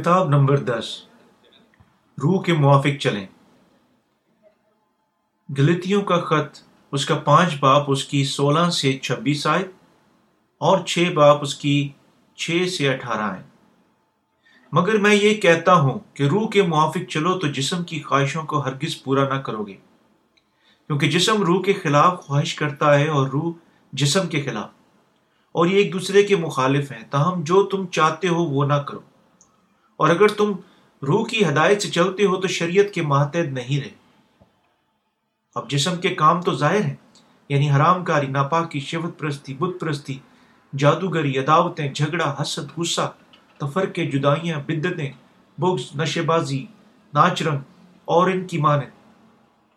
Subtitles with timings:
[0.00, 1.02] کتاب نمبر دس۔
[2.22, 3.26] روح کے موافق چلیں۔
[5.58, 6.58] گلتیوں کا خط،
[6.92, 9.62] اس کا پانچ باپ، اس کی سولہ سے چھبیس آئے
[10.58, 11.88] اور چھ باپ، اس کی
[12.36, 13.42] چھ سے اٹھارہ آئے
[14.72, 18.60] مگر میں یہ کہتا ہوں کہ روح کے موافق چلو تو جسم کی خواہشوں کو
[18.60, 19.76] ہرگز پورا نہ کرو گے
[20.86, 23.52] کیونکہ جسم روح کے خلاف خواہش کرتا ہے اور روح
[23.92, 24.68] جسم کے خلاف۔
[25.52, 29.00] اور یہ ایک دوسرے کے مخالف ہیں۔ تاہم جو تم چاہتے ہو وہ نہ کرو۔
[30.00, 30.52] اور اگر تم
[31.02, 33.94] روح کی ہدایت سے چلتے ہو تو شریعت کے ماتحد نہیں رہے۔
[35.54, 36.94] اب جسم کے کام تو ظاہر ہیں
[37.48, 40.18] یعنی حرام کاری، ناپاکی شیوت پرستی، بت پرستی،
[40.76, 43.12] جادوگری، عداوتیں، جھگڑا، حسد، غصہ،
[43.58, 45.12] تفرقے، جدائیاں بدتیں
[45.58, 46.66] بغض نشے بازی
[47.14, 47.58] ناچ رنگ
[48.04, 48.92] اور ان کی مانت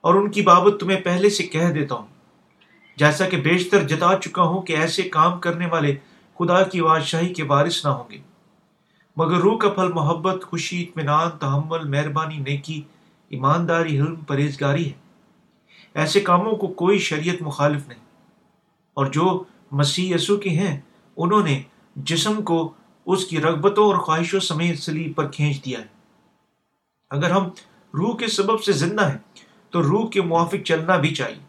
[0.01, 2.07] اور ان کی بابت تمہیں پہلے سے کہہ دیتا ہوں۔
[2.97, 5.95] جیسا کہ بیشتر جتا چکا ہوں کہ ایسے کام کرنے والے
[6.39, 8.32] خدا کی بادشاہی کے وارث نہ ہوں گے۔
[9.15, 12.81] مگر روح کا پھل محبت، خوشی، اطمینان، تحمل، مہربانی، نیکی،
[13.29, 14.93] ایمانداری، حلم، پرہیزگاری ہے۔
[15.93, 17.99] ایسے کاموں کو کوئی شریعت مخالف نہیں۔
[18.93, 20.79] اور جو مسیح یسو کے ہیں،
[21.17, 21.61] انہوں نے
[21.95, 22.73] جسم کو
[23.05, 25.85] اس کی رغبتوں اور خواہشوں سمیت سلیب پر کھینچ دیا ہے۔
[27.09, 27.43] اگر ہم
[27.93, 29.17] روح کے سبب سے زندہ ہیں،
[29.69, 31.39] تو روح کے موافق چلنا بھی چاہیے۔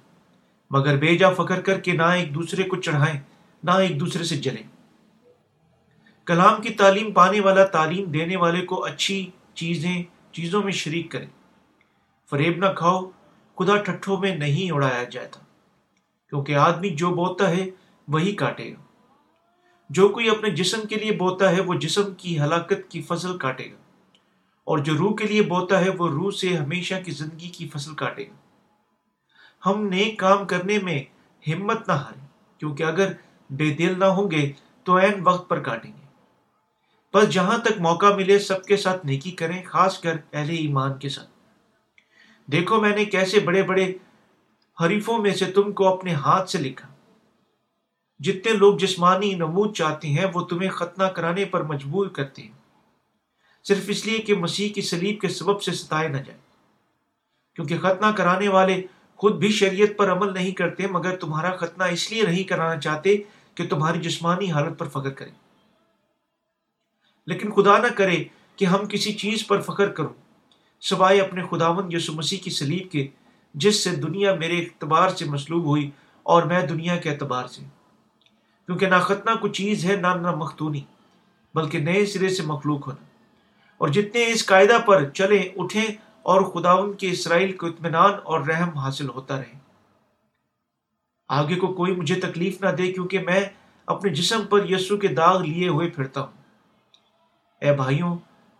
[0.70, 3.20] مگر بے جا فخر کر کے نہ ایک دوسرے کو چڑھائیں،
[3.64, 4.73] نہ ایک دوسرے سے جلیں۔
[6.25, 11.27] کلام کی تعلیم پانے والا تعلیم دینے والے کو اچھی چیزیں، چیزوں میں شریک کرے۔
[12.30, 13.11] فریب نہ کھاؤ،
[13.58, 15.41] خدا ٹھٹھوں میں نہیں اڑایا جاتا۔
[16.28, 17.67] کیونکہ آدمی جو بوتا ہے،
[18.08, 18.83] وہی کاٹے گا۔
[19.91, 23.72] جو کوئی اپنے جسم کے لیے بوتا ہے، وہ جسم کی ہلاکت کی فصل کاٹے
[23.72, 23.77] گا۔
[24.64, 27.95] اور جو روح کے لیے بوتا ہے، وہ روح سے ہمیشہ کی زندگی کی فصل
[27.95, 28.34] کاٹے گا۔
[29.67, 31.02] ہم نیک کام کرنے میں
[31.48, 32.27] ہمت نہ ہاریں،
[32.58, 33.12] کیونکہ اگر
[33.50, 34.52] بے دل نہ ہوں گے
[34.84, 36.03] تو عین وقت پر کاٹیں گے۔
[37.14, 41.08] بس جہاں تک موقع ملے سب کے ساتھ نیکی کریں، خاص کر اہل ایمان کے
[41.08, 41.30] ساتھ۔
[42.47, 43.95] دیکھو میں نے کیسے بڑے بڑے
[44.85, 46.89] حریفوں میں سے تم کو اپنے ہاتھ سے لکھا۔
[48.19, 52.52] جتنے لوگ جسمانی نمود چاہتے ہیں، وہ تمہیں ختنہ کرانے پر مجبور کرتے ہیں۔
[53.64, 56.39] صرف اس لیے کہ مسیح کی سلیب کے سبب سے ستائے نہ جائے
[57.55, 58.83] کیونکہ ختنہ کرانے والے
[59.17, 63.17] خود بھی شریعت پر عمل نہیں کرتے، مگر تمہارا ختنہ اس لیے نہیں کرانا چاہتے
[63.55, 65.43] کہ تمہاری جسمانی حالت پر فخر کریں۔
[67.27, 68.24] لیکن خدا نہ کرے
[68.57, 70.14] کہ ہم کسی چیز پر فخر کروں۔
[70.80, 73.08] سوائے اپنے خداون یسو مسیح کی سلیب کے،
[73.55, 75.90] جس سے دنیا میرے اعتبار سے مسلوب ہوئی
[76.23, 77.63] اور میں دنیا کے اعتبار سے۔
[78.67, 80.80] کیونکہ نہ ختنہ کو چیز ہے، نہ نہ مختونی،
[81.55, 83.05] بلکہ نئے سرے سے مخلوق ہونا۔
[83.79, 85.86] اور جتنے اس قاعدہ پر چلیں، اٹھیں
[86.23, 89.58] اور خداون کے اسرائیل کو اطمینان اور رحم حاصل ہوتا رہے۔
[91.29, 93.40] آگے کو کوئی مجھے تکلیف نہ دے، کیونکہ میں
[93.86, 96.43] اپنے جسم پر یسو کے داغ لیے ہوئے پھرتا ہوں۔
[97.64, 98.19] اے بھائیوں،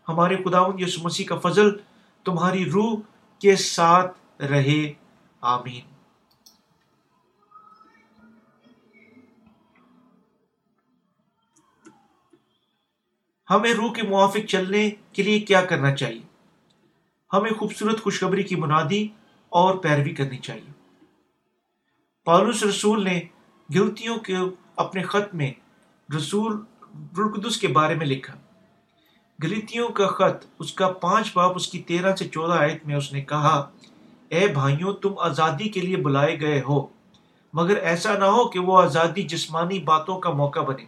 [0.09, 1.77] ہمارے خداون یسو مسیح کا فضل
[2.25, 3.01] تمہاری روح
[3.39, 4.93] کے ساتھ رہے،
[5.41, 5.81] آمین۔
[13.51, 16.23] ہمیں روح کے موافق چلنے کے لیے کیا کرنا چاہیے؟
[17.33, 19.09] ہمیں خوبصورت خوشخبری کی منادی
[19.49, 20.71] اور پیروی کرنی چاہیے۔
[22.25, 23.21] پالوس رسول نے
[23.75, 24.37] گلتیوں کے
[24.77, 25.53] اپنے خط میں
[26.17, 26.61] رسول
[27.19, 28.35] رقدس کے بارے میں لکھا۔
[29.39, 33.13] گلیتیوں کا خط، اس کا پانچ باپ، اس کی تیرہ سے چودہ آیت میں اس
[33.13, 33.57] نے کہا،
[34.29, 36.87] اے بھائیوں، تم آزادی کے لیے بلائے گئے ہو،
[37.55, 40.85] مگر ایسا نہ ہو کہ وہ آزادی جسمانی باتوں کا موقع بنے،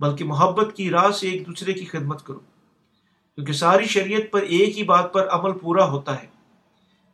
[0.00, 2.38] بلکہ محبت کی راہ سے ایک دوسرے کی خدمت کرو،
[3.38, 6.26] کیونکہ ساری شریعت پر ایک ہی بات پر عمل پورا ہوتا ہے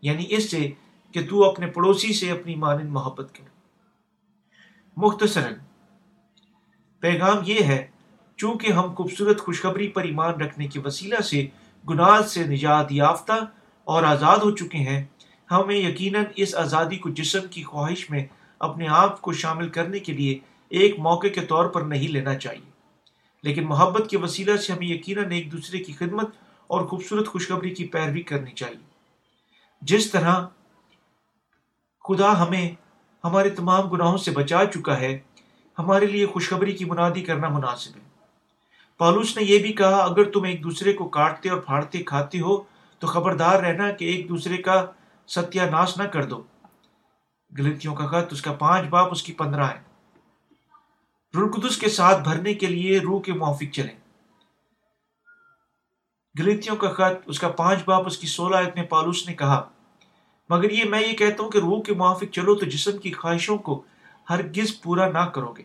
[0.02, 0.70] یعنی اس سے
[1.14, 3.48] کہ تو اپنے پڑوسی سے اپنی مانند محبت کر
[4.96, 5.52] مختصراً،
[7.02, 7.86] پیغام یہ ہے
[8.36, 11.46] چونکہ ہم خوبصورت خوشخبری پر ایمان رکھنے کے وسیلہ سے
[11.88, 13.32] گناہ سے نجات یافتہ
[13.84, 15.04] اور آزاد ہو چکے ہیں،
[15.50, 18.26] ہمیں یقیناً اس آزادی کو جسم کی خواہش میں
[18.58, 20.38] اپنے آپ کو شامل کرنے کے لیے
[20.68, 22.70] ایک موقع کے طور پر نہیں لینا چاہیے۔
[23.42, 26.30] لیکن محبت کے وسیلہ سے ہمیں یقیناً ایک دوسرے کی خدمت
[26.66, 28.94] اور خوبصورت خوشخبری کی پیروی کرنی چاہیے۔
[29.82, 30.46] جس طرح
[32.08, 32.70] خدا ہمیں
[33.24, 35.18] ہمارے تمام گناہوں سے بچا چکا ہے،
[35.78, 38.03] ہمارے لیے خوشخبری کی منادی کرنا مناسب ہے۔
[38.98, 42.62] پالوس نے یہ بھی کہا، اگر تم ایک دوسرے کو کاٹتے اور پھاڑتے کھاتے ہو،
[42.98, 44.86] تو خبردار رہنا کہ ایک دوسرے کا
[45.26, 46.42] ستیہ ناش نہ کر دو۔
[47.58, 49.80] گلتیوں کا خط، اس کا پانچ باپ، اس کی پندرہ ہے
[51.34, 53.96] رلقدس کے ساتھ بھرنے کے لیے روح کے موافق چلیں۔
[56.38, 59.68] گلتیوں کا خط، اس کا پانچ باپ، اس کی سولہ آیت میں پالوس نے کہا،
[60.50, 63.58] مگر یہ میں یہ کہتا ہوں کہ روح کے موافق چلو تو جسم کی خواہشوں
[63.58, 63.82] کو
[64.30, 65.62] ہرگز پورا نہ کرو گے۔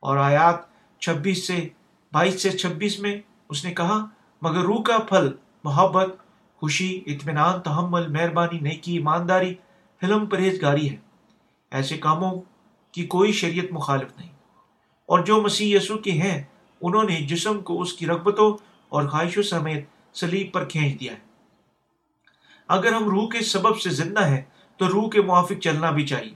[0.00, 0.56] اور آیات
[1.00, 1.68] چھبیس سے
[2.16, 4.06] بائیس سے چھبیس میں اس نے کہا،
[4.42, 5.28] مگر روح کا پھل،
[5.64, 6.14] محبت،
[6.56, 9.54] خوشی، اطمینان، تحمل، مہربانی، نیکی، ایمانداری
[10.02, 10.96] حلم پرہیزگاری ہے۔
[11.70, 12.40] ایسے کاموں
[12.92, 14.32] کی کوئی شریعت مخالف نہیں۔
[15.06, 16.42] اور جو مسیح یسو کے ہیں،
[16.80, 18.56] انہوں نے جسم کو اس کی رغبتوں
[18.88, 21.18] اور خواہشوں سمیت سلیب پر کھینچ دیا ہے۔
[22.68, 24.42] اگر ہم روح کے سبب سے زندہ ہیں،
[24.76, 26.34] تو روح کے موافق چلنا بھی چاہیے۔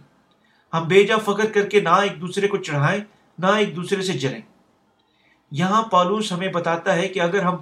[0.75, 3.05] ہم بے جا فخر کر کے نہ ایک دوسرے کو چڑھائیں،
[3.39, 4.50] نہ ایک دوسرے سے جلیں۔
[5.51, 7.55] یہاں پالوس ہمیں بتاتا ہے کہ اگر ہم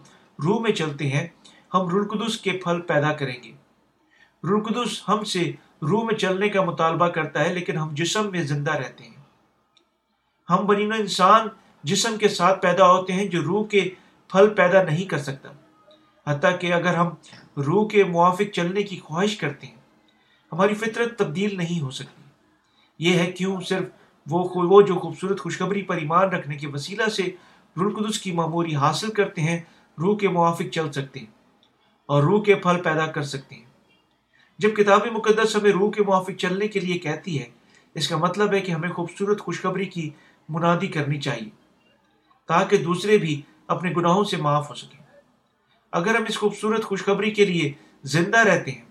[0.44, 1.26] روح میں چلتے ہیں،
[1.74, 3.52] ہم رلقدس کے پھل پیدا کریں گے۔
[4.44, 5.52] رلقدس ہم سے
[5.82, 9.16] روح میں چلنے کا مطالبہ کرتا ہے، لیکن ہم جسم میں زندہ رہتے ہیں۔
[10.50, 11.46] ہم بنین انسان
[11.82, 13.90] جسم کے ساتھ پیدا ہوتے ہیں جو روح کے
[14.32, 15.48] پھل پیدا نہیں کر سکتا۔
[16.26, 17.08] حتیٰ کہ اگر ہم
[17.56, 19.76] روح کے موافق چلنے کی خواہش کرتے ہیں،
[20.52, 22.22] ہماری فطرت تبدیل نہیں ہو سکتی۔
[22.98, 23.88] یہ ہے کیوں صرف
[24.30, 27.22] وہ وہ جو خوبصورت خوشخبری پر ایمان رکھنے کے وسیلہ سے
[27.76, 29.60] رلقدس کی معموری حاصل کرتے ہیں،
[29.98, 31.26] روح کے موافق چل سکتے ہیں
[32.06, 33.64] اور روح کے پھل پیدا کر سکتے ہیں۔
[34.58, 37.46] جب کتاب مقدس ہمیں روح کے موافق چلنے کے لیے کہتی ہے،
[37.94, 40.10] اس کا مطلب ہے کہ ہمیں خوبصورت خوشخبری کی
[40.48, 41.50] منادی کرنی چاہیے،
[42.46, 44.98] تاکہ دوسرے بھی اپنے گناہوں سے معاف ہو سکیں۔
[45.92, 47.72] اگر ہم اس خوبصورت خوشخبری کے لیے
[48.02, 48.84] زندہ رہتے ہیں،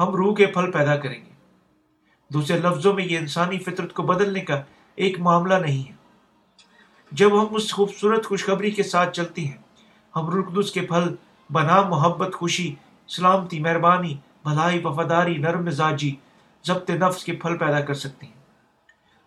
[0.00, 1.30] ہم روح کے پھل پیدا کریں گے۔
[2.32, 4.62] دوسرے لفظوں میں یہ انسانی فطرت کو بدلنے کا
[4.94, 6.03] ایک معاملہ نہیں ہے۔
[7.14, 9.56] جب ہم اس خوبصورت خوشخبری کے ساتھ چلتے ہیں،
[10.16, 11.14] ہم رقدس کے پھل،
[11.52, 12.74] بنا محبت، خوشی،
[13.08, 16.16] سلامتی، مہربانی، بھلائی، وفاداری، نرم مزاجی،
[16.66, 18.42] ضبط نفس کے پھل پیدا کر سکتے ہیں۔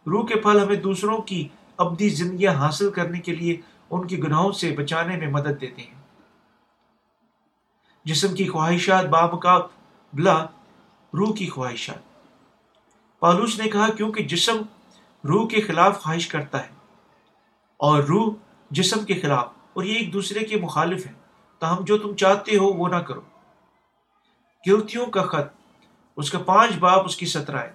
[0.08, 1.48] روح کے پھل ہمیں دوسروں کی
[1.78, 6.02] ابدی زندگیاں حاصل کرنے کے لیے ان کی گناہوں سے بچانے میں مدد دیتے ہیں۔
[8.06, 10.46] جسم کی خواہشات بامقابلہ
[11.14, 12.30] روح کی خواہشات۔
[13.20, 14.58] پالوس نے کہا، کیونکہ جسم
[15.24, 16.77] روح کے خلاف خواہش کرتا ہے
[17.78, 18.34] اور روح
[18.72, 21.14] جسم کے خلاف، اور یہ ایک دوسرے کے مخالف ہیں۔
[21.60, 23.22] تاہم، جو تم چاہتے ہو وہ نہ کرو۔
[24.64, 25.56] کیرتیوں کا خط،
[26.18, 27.74] اس کا پانچ باپ اس کی سترائے۔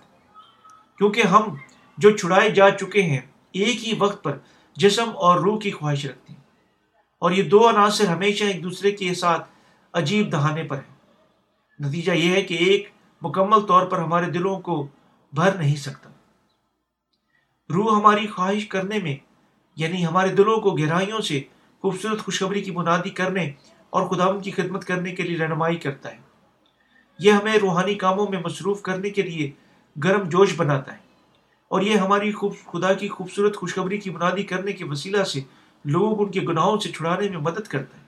[0.99, 1.55] کیونکہ ہم
[1.99, 3.21] جو چھڑائے جا چکے ہیں،
[3.53, 4.39] ایک ہی وقت پر
[4.77, 6.41] جسم اور روح کی خواہش رکھتے ہیں
[7.19, 9.51] اور یہ دو عناصر ہمیشہ ایک دوسرے کے ساتھ
[9.93, 12.89] عجیب دہانے پر ہے نتیجہ یہ ہے کہ ایک
[13.23, 14.87] مکمل طور پر ہمارے دلوں کو
[15.33, 16.11] بھر نہیں سکتا۔
[17.71, 19.17] روح ہماری خواہش کرنے میں
[19.77, 21.43] یعنی ہمارے دلوں کو گہرائیوں سے
[21.81, 23.53] خوبصورت خوشخبری کی منادی کرنے
[23.91, 26.19] اور خدا کی خدمت کرنے کے لیے رہنمائی کرتا ہے۔
[27.19, 29.51] یہ ہمیں روحانی کاموں میں مصروف کرنے کے لیے
[30.05, 30.99] گرم جوش بناتا ہے
[31.69, 35.41] اور یہ ہماری خوب، خدا کی خوبصورت خوشخبری کی منادی کرنے کے وسیلہ سے
[35.85, 38.05] لوگ ان کے گناہوں سے چھڑانے میں مدد کرتا ہے۔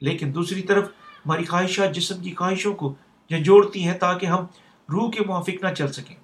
[0.00, 0.88] لیکن دوسری طرف
[1.26, 2.94] ہماری خواہشات جسم کی خواہشوں کو
[3.28, 4.44] جھنجھوڑتی ہیں تاکہ ہم
[4.92, 6.16] روح کے موافق نہ چل سکیں۔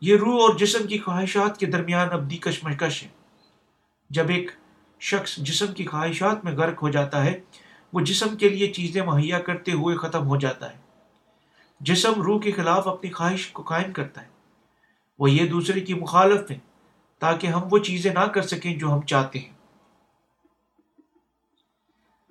[0.00, 3.23] یہ روح اور جسم کی خواہشات کے درمیان ابدی کشمکش ہے۔
[4.14, 4.50] جب ایک
[5.00, 7.40] شخص جسم کی خواہشات میں غرق ہو جاتا ہے،
[7.92, 10.78] وہ جسم کے لیے چیزیں مہیا کرتے ہوئے ختم ہو جاتا ہے۔
[11.80, 14.28] جسم روح کے خلاف اپنی خواہش کو قائم کرتا ہے۔
[15.18, 16.58] وہ یہ دوسرے کی مخالف ہے
[17.18, 19.52] تاکہ ہم وہ چیزیں نہ کر سکیں جو ہم چاہتے ہیں۔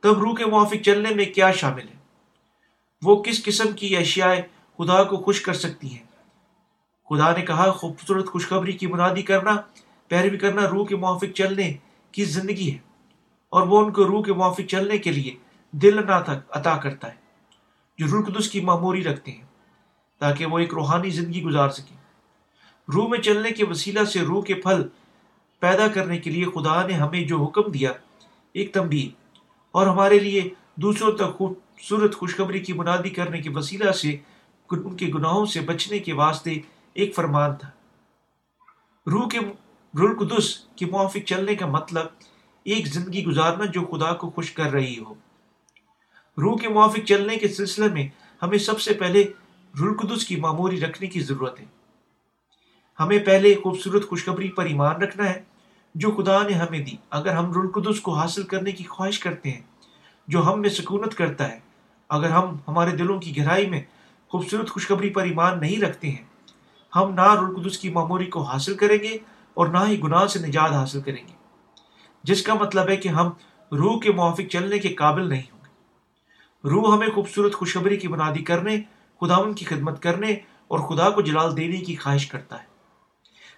[0.04, 1.96] تب روح کے موافق چلنے میں کیا شامل ہے؟
[3.02, 4.34] وہ کس قسم کی اشیاء
[4.78, 6.04] خدا کو خوش کر سکتی ہیں؟
[7.10, 9.56] خدا نے کہا، خوبصورت خوشخبری کی منادی کرنا
[10.13, 11.72] پیروی کرنا روح کے موافق چلنے
[12.12, 12.77] کی زندگی ہے
[13.53, 15.36] اور وہ ان کو روح کے موافق چلنے کے لیے
[15.74, 17.15] دل نہ تک عطا کرتا ہے،
[18.00, 19.46] جو روح قدس کی معموری رکھتے ہیں،
[20.22, 21.98] تاکہ وہ ایک روحانی زندگی گزار سکیں۔
[22.88, 24.84] روح میں چلنے کے وسیلہ سے روح کے پھل
[25.62, 27.91] پیدا کرنے کے لیے خدا نے ہمیں جو حکم دیا،
[28.53, 29.10] ایک تمبی
[29.72, 30.41] اور ہمارے لیے
[30.75, 34.15] دوسروں تک خوبصورت خوشخبری کی منادی کرنے کے وسیلہ سے
[34.70, 36.60] ان کے گناہوں سے بچنے کے واسطے
[36.93, 37.70] ایک فرمان تھا۔
[39.08, 39.39] روح کے
[40.00, 42.06] رلقدس کے موافق چلنے کا مطلب
[42.64, 45.14] ایک زندگی گزارنا جو خدا کو خوش کر رہی ہو۔
[46.38, 48.08] روح کے موافق چلنے کے سلسلے میں
[48.42, 49.24] ہمیں سب سے پہلے
[49.82, 51.66] رلقدس کی معموری رکھنے کی ضرورت ہے۔
[53.00, 55.42] ہمیں پہلے خوبصورت خوشخبری پر ایمان رکھنا ہے
[55.96, 59.62] جو خدا نے ہمیں دی۔ اگر ہم رلقدس کو حاصل کرنے کی خواہش کرتے ہیں
[60.28, 61.60] جو ہم میں سکونت کرتا ہے،
[62.10, 63.82] اگر ہم ہمارے دلوں کی گہرائی میں
[64.28, 66.24] خوبصورت خوشخبری پر ایمان نہیں رکھتے ہیں،
[66.96, 69.18] ہم نہ رلقدس کی معموری کو حاصل کریں گے
[69.53, 71.33] اور نہ ہی گناہ سے نجات حاصل کریں گے۔
[72.24, 73.27] جس کا مطلب ہے کہ ہم
[73.72, 75.69] روح کے موافق چلنے کے قابل نہیں ہوں گے۔
[76.69, 78.81] روح ہمیں خوبصورت خوشخبری کی بنادی کرنے
[79.22, 80.31] خداون کی خدمت کرنے
[80.67, 82.67] اور خدا کو جلال دینے کی خواہش کرتا ہے۔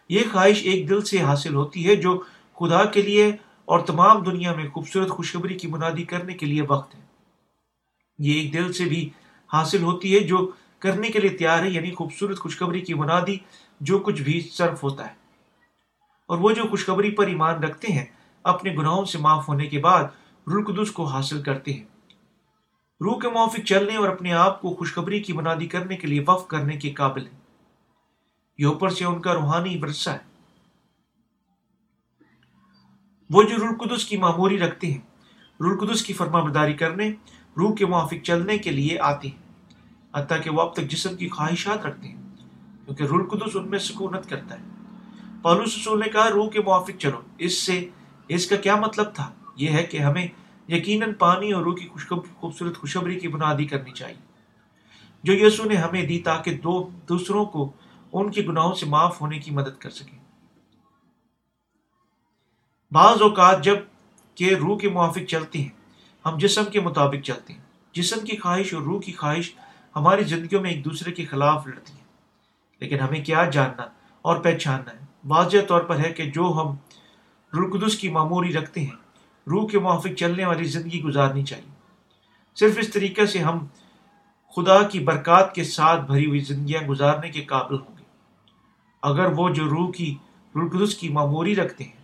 [0.09, 2.21] یہ خواہش ایک دل سے حاصل ہوتی ہے جو
[2.55, 3.35] خدا کے لیے
[3.65, 6.99] اور تمام دنیا میں خوبصورت خوشخبری کی منادی کرنے کے لیے وقت ہے۔
[8.19, 9.09] یہ ایک دل سے بھی
[9.53, 13.37] حاصل ہوتی ہے جو کرنے کے لیے تیار ہے یعنی خوبصورت خوشخبری کی منادی
[13.81, 15.24] جو کچھ بھی صرف ہوتا ہے۔
[16.25, 18.05] اور وہ جو خوشخبری پر ایمان رکھتے ہیں،
[18.43, 20.03] اپنے گناہوں سے معاف ہونے کے بعد
[20.47, 21.83] رلقدس کو حاصل کرتے ہیں۔
[23.01, 26.47] روح کے موافق چلنے اور اپنے آپ کو خوشخبری کی بنادی کرنے کے لیے وف
[26.47, 27.39] کرنے کے قابل ہیں۔
[28.57, 30.35] یہ اوپر سے ان کا روحانی ورثہ ہے۔
[33.29, 35.01] وہ جو رول قدس کی معموری رکھتے ہیں
[35.59, 37.11] رول قدس کی فرما برداری کرنے،
[37.57, 39.73] روح کے موافق چلنے کے لیے آتے ہیں۔
[40.15, 42.21] حتیٰ کہ وہ اب تک جسم کی خواہشات رکھتے ہیں،
[42.85, 44.74] کیونکہ رول قدس ان میں سکونت کرتا ہے۔
[45.45, 47.89] پالوس رسول نے کہا روح کے موافق چلو۔ اس سے،
[48.27, 50.27] اس کا کیا مطلب تھا؟ یہ ہے کہ ہمیں
[50.67, 51.87] یقیناً پانی اور روح کی
[52.39, 54.21] خوبصورت خوشبری کی بنیادی کرنی چاہیے۔
[55.23, 57.73] جو یسو نے ہمیں دی تاکہ دو دوسروں کو
[58.13, 60.19] ان کے گناہوں سے معاف ہونے کی مدد کر سکیں
[62.91, 65.69] بعض اوقات جبکہ روح کے موافق چلتے ہیں،
[66.25, 67.61] ہم جسم کے مطابق چلتے ہیں۔
[67.91, 69.55] جسم کی خواہش اور روح کی خواہش
[69.95, 72.05] ہماری زندگیوں میں ایک دوسرے کے خلاف لڑتی ہیں
[72.79, 73.83] لیکن ہمیں کیا جاننا
[74.21, 76.75] اور پہچاننا ہے؟ واضح طور پر ہے کہ جو ہم
[77.57, 78.95] رلقدس کی معموری رکھتے ہیں،
[79.47, 81.71] روح کے موافق چلنے والی زندگی گزارنی چاہیے۔
[82.55, 83.65] صرف اس طریقے سے ہم
[84.55, 88.03] خدا کی برکات کے ساتھ بھری ہوئی زندگیاں گزارنے کے قابل ہوں گے۔
[89.01, 90.15] اگر وہ جو روح کی
[90.55, 92.03] رلقدس کی معموری رکھتے ہیں،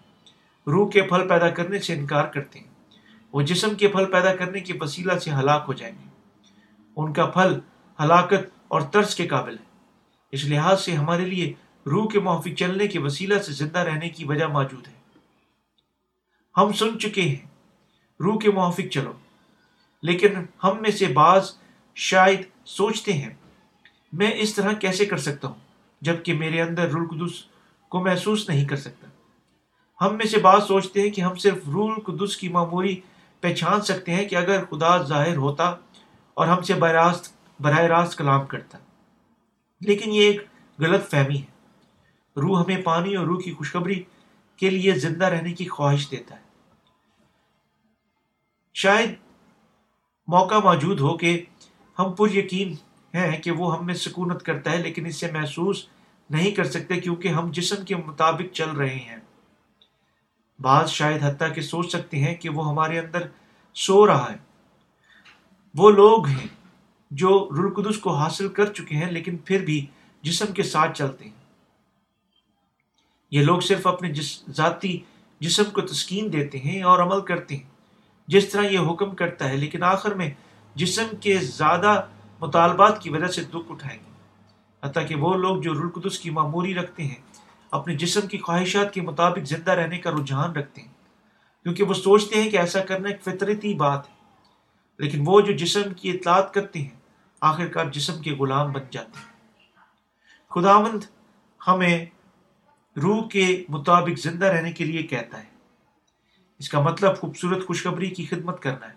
[0.67, 2.67] روح کے پھل پیدا کرنے سے انکار کرتے ہیں،
[3.31, 6.09] وہ جسم کے پھل پیدا کرنے کے وسیلہ سے ہلاک ہو جائیں گے۔
[6.95, 7.59] ان کا پھل
[8.03, 9.65] ہلاکت اور طرز کے قابل ہے۔
[10.31, 11.53] اس لحاظ سے ہمارے لیے
[11.85, 14.93] روح کے موافق چلنے کے وسیلہ سے زندہ رہنے کی وجہ موجود ہے۔
[16.57, 17.47] ہم سن چکے ہیں۔
[18.19, 19.13] روح کے موافق چلو۔
[20.03, 20.27] لیکن
[20.63, 21.51] ہم میں سے بعض
[21.95, 23.29] شاید سوچتے ہیں،
[24.13, 25.59] میں اس طرح کیسے کر سکتا ہوں
[26.01, 27.45] جبکہ میرے اندر رول قدس
[27.89, 29.07] کو محسوس نہیں کر سکتا۔
[30.05, 33.01] ہم میں سے بات سوچتے ہیں کہ ہم صرف رول قدس کی معمولی
[33.41, 35.75] پہچان سکتے ہیں کہ اگر خدا ظاہر ہوتا
[36.33, 38.77] اور ہم سے براہ راست براہ راست کلام کرتا۔
[39.81, 40.41] لیکن یہ ایک
[40.79, 41.60] غلط فہمی ہے۔
[42.37, 44.03] روح ہمیں پانی اور روح کی خوشخبری
[44.57, 46.41] کے لیے زندہ رہنے کی خواہش دیتا ہے۔
[48.73, 49.09] شاید
[50.27, 51.45] موقع موجود ہو کہ
[51.99, 52.73] ہم پر یقین
[53.13, 55.87] ہیں کہ وہ ہم میں سکونت کرتا ہے، لیکن اس سے محسوس
[56.29, 59.17] نہیں کر سکتے کیونکہ ہم جسم کے مطابق چل رہے ہیں۔
[60.59, 63.21] بعض شاید حتیٰ کہ سوچ سکتے ہیں کہ وہ ہمارے اندر
[63.73, 64.37] سو رہا ہے۔
[65.75, 66.47] وہ لوگ ہیں
[67.11, 69.85] جو رلقدس کو حاصل کر چکے ہیں، لیکن پھر بھی
[70.21, 71.40] جسم کے ساتھ چلتے ہیں۔
[73.31, 74.99] یہ لوگ صرف اپنے جس ذاتی
[75.39, 77.69] جسم کو تسکین دیتے ہیں اور عمل کرتے ہیں۔
[78.27, 80.29] جس طرح یہ حکم کرتا ہے، لیکن آخر میں
[80.75, 82.01] جسم کے زیادہ
[82.39, 84.11] مطالبات کی وجہ سے دکھ اٹھائیں گے۔
[84.83, 87.15] حتیٰ کہ وہ لوگ جو رلقدس کی معموری رکھتے ہیں،
[87.71, 90.93] اپنے جسم کی خواہشات کے مطابق زندہ رہنے کا رجحان رکھتے ہیں۔
[91.63, 94.13] کیونکہ وہ سوچتے ہیں کہ ایسا کرنا ایک فطرتی بات ہے۔
[94.97, 96.89] لیکن وہ جو جسم کی اطلاعات کرتے ہیں
[97.41, 99.31] آخر کار جسم کے غلام بن جاتے ہیں۔
[100.49, 101.03] خداوند
[101.67, 102.05] ہمیں
[102.97, 105.45] روح کے مطابق زندہ رہنے کے لیے کہتا ہے۔
[106.59, 108.93] اس کا مطلب خوبصورت خوشخبری کی خدمت کرنا ہے۔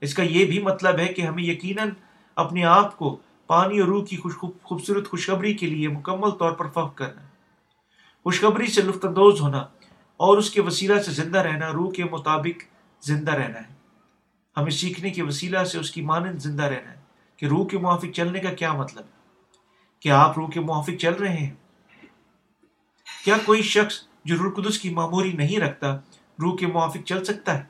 [0.00, 1.90] اس کا یہ بھی مطلب ہے کہ ہمیں یقیناً
[2.34, 4.16] اپنے آپ کو پانی اور روح کی
[4.62, 7.28] خوبصورت خوشخبری کے لیے مکمل طور پر فخر کرنا ہے۔
[8.22, 9.58] خوشخبری سے لطف اندوز ہونا
[10.16, 12.64] اور اس کے وسیلہ سے زندہ رہنا، روح کے مطابق
[13.06, 13.74] زندہ رہنا ہے۔
[14.56, 18.14] ہمیں سیکھنے کے وسیلہ سے اس کی مانند زندہ رہنا ہے۔ کہ روح کے موافق
[18.14, 19.10] چلنے کا کیا مطلب ہے؟
[20.00, 21.54] کیا آپ روح کے موافق چل رہے ہیں؟
[23.26, 25.96] کیا کوئی شخص جو روح قدس کی معموری نہیں رکھتا،
[26.42, 27.64] روح کے موافق چل سکتا ہے؟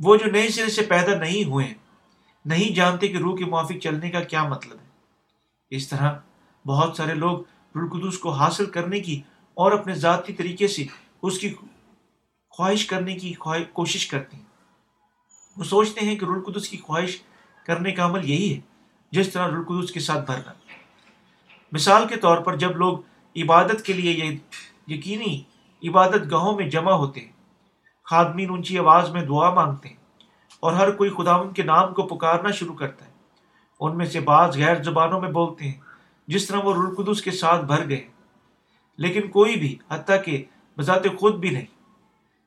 [0.00, 1.74] وہ جو نئے سرے سے پیدا نہیں ہوئے،
[2.44, 4.86] نہیں جانتے کہ روح کے موافق چلنے کا کیا مطلب ہے۔
[5.70, 6.18] اس طرح
[6.66, 7.38] بہت سارے لوگ
[7.76, 9.22] رلقدس کو حاصل کرنے کی
[9.54, 10.84] اور اپنے ذاتی طریقے سے
[11.22, 11.54] اس کی
[12.50, 13.32] خواہش کرنے کی
[13.72, 14.44] کوشش کرتے ہیں۔
[15.56, 17.22] وہ سوچتے ہیں کہ رلقدس کی خواہش
[17.66, 18.60] کرنے کا عمل یہی ہے،
[19.10, 20.52] جس طرح رلقدس کے ساتھ بھرنا۔
[21.72, 22.98] مثال کے طور پر جب لوگ
[23.42, 24.38] عبادت کے لیے یہ
[24.88, 25.42] یقینی
[25.88, 27.32] عبادت گاہوں میں جمع ہوتے ہیں۔
[28.04, 29.96] خادمین اونچی آواز میں دعا مانگتے ہیں
[30.60, 33.10] اور ہر کوئی خداون کے نام کو پکارنا شروع کرتا ہے۔
[33.80, 35.80] ان میں سے بعض غیر زبانوں میں بولتے ہیں،
[36.26, 38.08] جس طرح وہ رلقدس کے ساتھ بھر گئے۔
[38.96, 40.44] لیکن کوئی بھی، حتیٰ کہ
[40.78, 41.66] بذات خود بھی نہیں،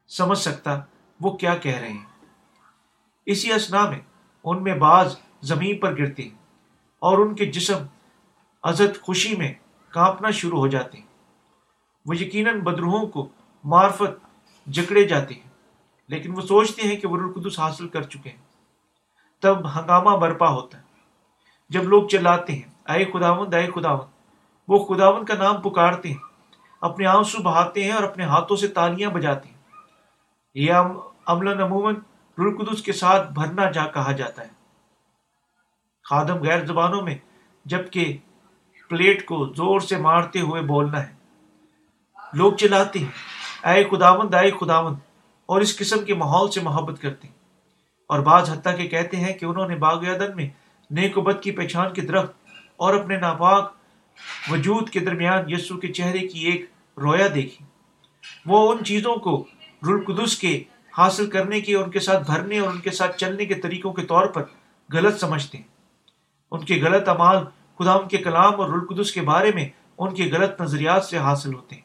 [0.08, 0.80] سمجھ سکتا
[1.22, 2.06] وہ کیا کہہ رہے ہیں۔
[3.26, 4.00] اسی اسنا میں
[4.44, 6.36] ان میں بعض زمین پر گرتے ہیں
[7.00, 7.78] اور ان کے جسم
[8.64, 9.54] عزت خوشی میں
[9.92, 11.06] کانپنا شروع ہو جاتے ہیں۔
[12.06, 13.28] وہ یقیناً بدروہوں کو
[13.64, 14.26] معرفت
[14.68, 15.50] جکڑے جاتے ہیں،
[16.08, 18.42] لیکن وہ سوچتے ہیں کہ وہ رلقدس حاصل کر چکے ہیں۔
[19.42, 20.84] تب ہنگامہ برپا ہوتا ہے۔
[21.70, 24.08] جب لوگ چلاتے ہیں، اے خداون اے خداون
[24.68, 26.18] وہ خداون کا نام پکارتے ہیں،
[26.82, 29.58] اپنے آنسو بہاتے ہیں اور اپنے ہاتھوں سے تالیاں بجاتے ہیں۔
[30.54, 30.74] یہ
[31.26, 31.96] عمل عموماً
[32.38, 34.50] رلقدس کے ساتھ بھرنا جا کہا جاتا ہے۔
[36.10, 37.18] خادم غیر زبانوں میں،
[37.66, 38.18] جبکہ
[38.92, 41.14] پلیٹ کو زور سے مارتے ہوئے بولنا ہے۔
[42.34, 43.12] لوگ چلاتے ہیں۔
[43.68, 44.96] اے خداون اے خداون
[45.46, 47.36] اور اس قسم کے ماحول سے محبت کرتے ہیں۔
[48.08, 50.50] اور بعض حتیٰ کے کہتے ہیں کہ انہوں نے باغ عدن میں
[50.92, 52.34] نیک و بد کی پہچان کے درخت
[52.78, 53.74] اور اپنے ناپاک
[54.52, 56.66] وجود کے درمیان یسو کے چہرے کی ایک
[56.98, 57.66] رویا دیکھی۔
[58.46, 59.46] وہ ان چیزوں کو
[59.84, 60.64] رلقدس کے
[60.98, 63.94] حاصل کرنے کے اور ان کے ساتھ بھرنے اور ان کے ساتھ چلنے کے طریقوں
[63.94, 64.44] کے طور پر
[64.94, 65.66] غلط سمجھتے ہیں۔
[66.52, 67.38] ان کے غلط اعمال
[67.82, 71.54] خدا ان کے کلام اور رلقدس کے بارے میں ان کے غلط نظریات سے حاصل
[71.54, 71.82] ہوتے ہیں۔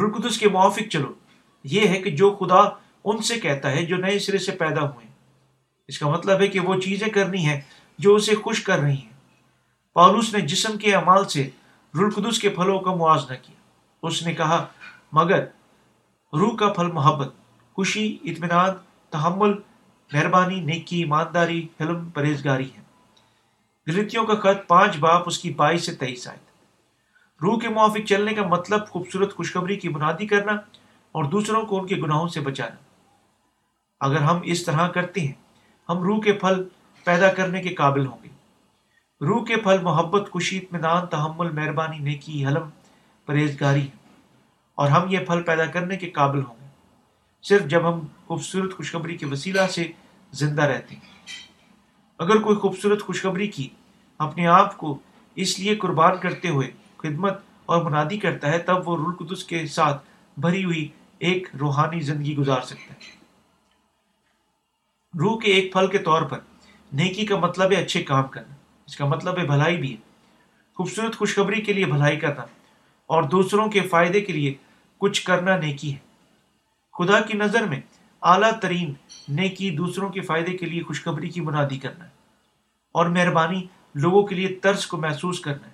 [0.00, 1.12] رلقدس کے موافق چلو۔
[1.64, 2.60] یہ ہے کہ جو خدا
[3.04, 5.06] ان سے کہتا ہے جو نئے سرے سے پیدا ہوئے
[5.88, 7.60] اس کا مطلب ہے کہ وہ چیزیں کرنی ہیں
[7.98, 9.12] جو اسے خوش کر رہی ہیں۔
[9.94, 11.50] پالوس نے جسم کے اعمال سے
[11.94, 13.56] رلقدس کے پھلوں کا موازنہ کیا۔
[14.02, 14.66] اس نے کہا،
[15.12, 15.44] مگر
[16.32, 17.34] روح کا پھل محبت،
[17.74, 18.70] خوشی، اطمینان،
[19.10, 19.52] تحمل،
[20.12, 22.79] مہربانی، نیکی، ایمانداری، حلم، پرہیزگاری ہے۔
[23.88, 26.38] گلتیوں کا خط پانچ باپ اس کی بائیس سے تیئیس آئے
[27.42, 30.52] روح کے موافق چلنے کا مطلب خوبصورت خوشخبری کی بنیادی کرنا
[31.12, 32.76] اور دوسروں کو ان کے گناہوں سے بچانا۔
[34.00, 35.32] اگر ہم اس طرح کرتے ہیں،
[35.88, 36.64] ہم روح کے پھل
[37.04, 38.28] پیدا کرنے کے قابل ہوں گے۔
[39.20, 42.70] روح کے پھل محبت، خوشی، اطمینان، تحمل، مہربانی، نیکی، حلم،
[43.26, 43.88] پرہیزگاری
[44.74, 46.66] اور ہم یہ پھل پیدا کرنے کے قابل ہوں گے۔
[47.42, 49.92] صرف جب ہم خوبصورت خوشخبری کے وسیلہ سے
[50.32, 51.09] زندہ رہتے ہیں۔
[52.20, 53.68] اگر کوئی خوبصورت خوشخبری کی،
[54.18, 54.98] اپنے آپ کو
[55.34, 60.04] اس لیے قربان کرتے ہوئے خدمت اور منادی کرتا ہے، تب وہ رلقدس کے ساتھ
[60.40, 63.20] بھری ہوئی ایک روحانی زندگی گزار سکتا ہے۔
[65.18, 66.38] روح کے ایک پھل کے طور پر
[66.92, 68.54] نیکی کا مطلب ہے اچھے کام کرنا۔
[68.86, 69.96] اس کا مطلب ہے بھلائی بھی ہے۔
[70.74, 72.42] خوبصورت خوشخبری کے لیے بھلائی کرنا
[73.06, 74.54] اور دوسروں کے فائدے کے لیے
[74.98, 75.98] کچھ کرنا نیکی ہے۔
[76.98, 77.80] خدا کی نظر میں
[78.22, 78.94] اعلیٰ ترین
[79.28, 82.10] نیکی دوسروں کے فائدے کے لیے خوشخبری کی منادی کرنا ہے
[82.92, 85.72] اور مہربانی لوگوں کے لیے طرز کو محسوس کرنا ہے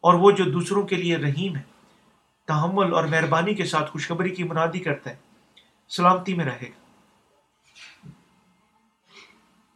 [0.00, 1.62] اور وہ جو دوسروں کے لیے رحیم ہے،
[2.46, 5.16] تحمل اور مہربانی کے ساتھ خوشخبری کی منادی کرتا ہے،
[5.88, 6.84] سلامتی میں رہے گا۔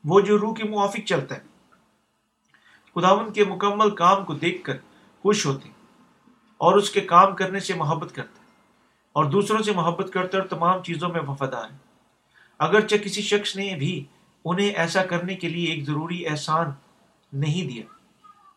[0.04, 1.40] وہ جو روح کے موافق چلتا ہے
[2.94, 4.76] خداون کے مکمل کام کو دیکھ کر
[5.22, 5.68] خوش ہوتے
[6.56, 8.39] اور اس کے کام کرنے سے محبت کرتا
[9.16, 11.76] اور دوسروں سے محبت کرتے اور تمام چیزوں میں وفادار ہے
[12.60, 13.92] اگرچہ کسی شخص نے بھی
[14.44, 16.70] انہیں ایسا کرنے کے لیے ایک ضروری احسان
[17.32, 17.82] نہیں دیا،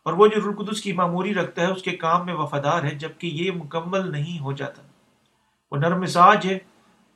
[0.05, 3.27] اور وہ جو رلقدس کی معموری رکھتا ہے، اس کے کام میں وفادار ہے، جبکہ
[3.27, 4.81] یہ مکمل نہیں ہو جاتا۔
[5.71, 6.57] وہ نرم مزاج ہے،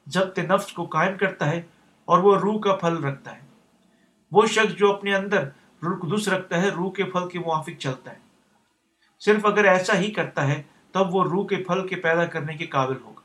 [0.08, 1.62] ضبط نفس کو قائم کرتا ہے،
[2.08, 3.46] اور وہ روح کا پھل رکھتا ہے۔
[4.32, 5.44] وہ شخص جو اپنے اندر
[5.84, 8.20] رلقدس رکھتا ہے، روح کے پھل کے موافق چلتا ہے۔
[9.22, 12.66] صرف اگر ایسا ہی کرتا ہے، تب وہ روح کے پھل کے پیدا کرنے کے
[12.68, 13.17] قابل ہوگا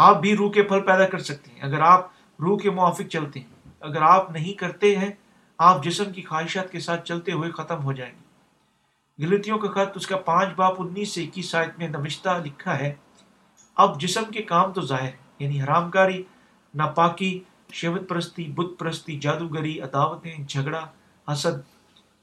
[0.00, 2.06] آپ بھی روح کے پھل پیدا کر سکتے ہیں۔ اگر آپ
[2.40, 5.10] روح کے موافق چلتے ہیں، اگر آپ نہیں کرتے ہیں،
[5.58, 9.96] آپ جسم کی خواہشات کے ساتھ چلتے ہوئے ختم ہو جائیں گے۔ گلتیوں کا خط
[9.96, 12.94] اس کا پانچ باپ انیس سے اکیس سائٹ میں نوشتہ لکھا ہے،
[13.76, 16.22] اب جسم کے کام تو ظاہر یعنی حرام کاری
[16.74, 17.40] ناپاکی،
[17.72, 20.86] شیوت پرستی، بت پرستی، جادوگری، عداوتیں، جھگڑا،
[21.32, 21.62] حسد،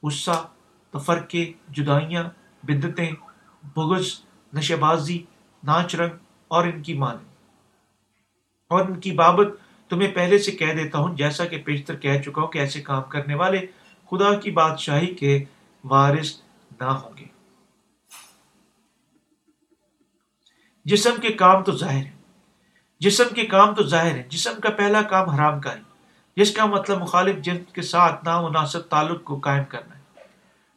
[0.04, 0.46] غصہ،
[0.92, 2.24] تفرقے، جدائیاں،
[2.64, 3.12] بدتیں،
[3.76, 4.08] بغض،
[4.54, 5.24] نشے بازی،
[5.64, 6.16] ناچ رنگ
[6.48, 7.37] اور ان کی مانیں۔
[8.68, 9.48] اور ان کی بابت
[9.90, 13.04] تمہیں پہلے سے کہہ دیتا ہوں، جیسا کہ پیشتر کہہ چکا ہوں کہ ایسے کام
[13.04, 13.66] کرنے والے
[14.12, 15.44] خدا کی بادشاہی کے
[15.84, 16.34] وارث
[16.80, 17.26] نہ ہوں گے۔
[20.86, 22.12] جسم کے کام تو ظاہر ہے
[23.00, 25.82] جسم کے کام تو ظاہر ہے جسم کا پہلا کام حرام کاری،
[26.38, 30.26] جس کا مطلب مخالف جن کے ساتھ نامناسب تعلق کو قائم کرنا ہے۔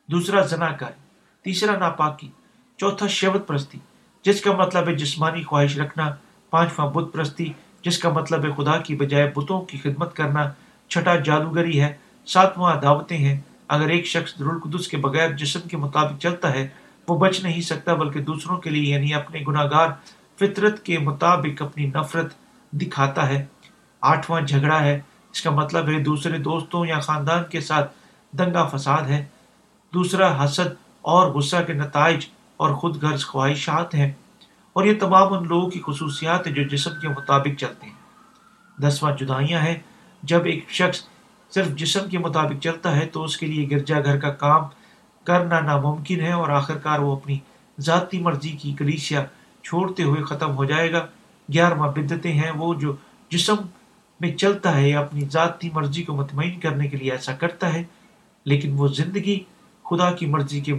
[0.09, 1.01] دوسرا زنا کاری،
[1.45, 2.31] تیسرا ناپاکی،
[2.79, 3.79] چوتھا شیوت پرستی،
[4.25, 6.15] جس کا مطلب ہے جسمانی خواہش رکھنا،
[6.51, 7.53] پانچواں بت پرستی
[7.85, 10.51] جس کا مطلب ہے خدا کی بجائے بتوں کی خدمت کرنا
[10.89, 16.23] چھٹا جادوگری ہے، ساتواں دعوتیں ہیں۔ اگر ایک شخص القدس کے بغیر جسم کے مطابق
[16.23, 16.69] چلتا ہے،
[17.09, 19.89] وہ بچ نہیں سکتا بلکہ دوسروں کے لیے یعنی اپنے گناہ گار
[20.41, 22.35] فطرت کے مطابق اپنی نفرت
[22.73, 23.47] دکھاتا ہے۔
[24.01, 25.01] آٹھواں جھگڑا ہے،
[25.33, 27.93] اس کا مطلب ہے دوسرے دوستوں یا خاندان کے ساتھ
[28.33, 29.25] دنگا فساد ہے۔
[29.95, 34.13] دوسرا حسد اور غصہ کے نتائج اور خود غرض خواہشات ہیں۔
[34.73, 37.95] اور یہ تمام ان لوگوں کی خصوصیات ہیں جو جسم کے مطابق چلتے ہیں۔
[38.81, 39.79] دسواں جدائیاں ہیں۔
[40.23, 41.05] جب ایک شخص
[41.55, 44.63] صرف جسم کے مطابق چلتا ہے تو اس کے لیے گرجا گھر کا کام
[45.25, 47.39] کرنا ناممکن ہے اور آخر کار وہ اپنی
[47.81, 49.25] ذاتی مرضی کی کلیسیا
[49.65, 51.07] چھوڑتے ہوئے ختم ہو جائے گا۔
[51.53, 52.97] گیارہواں بدتیں ہیں۔ وہ جو
[53.31, 53.57] جسم
[54.21, 57.85] میں چلتا ہے یا اپنی ذاتی مرضی کو مطمئن کرنے کے لیے ایسا کرتا ہے،
[58.45, 59.45] لیکن وہ زندگی
[59.91, 60.75] خدا کی مرضی کے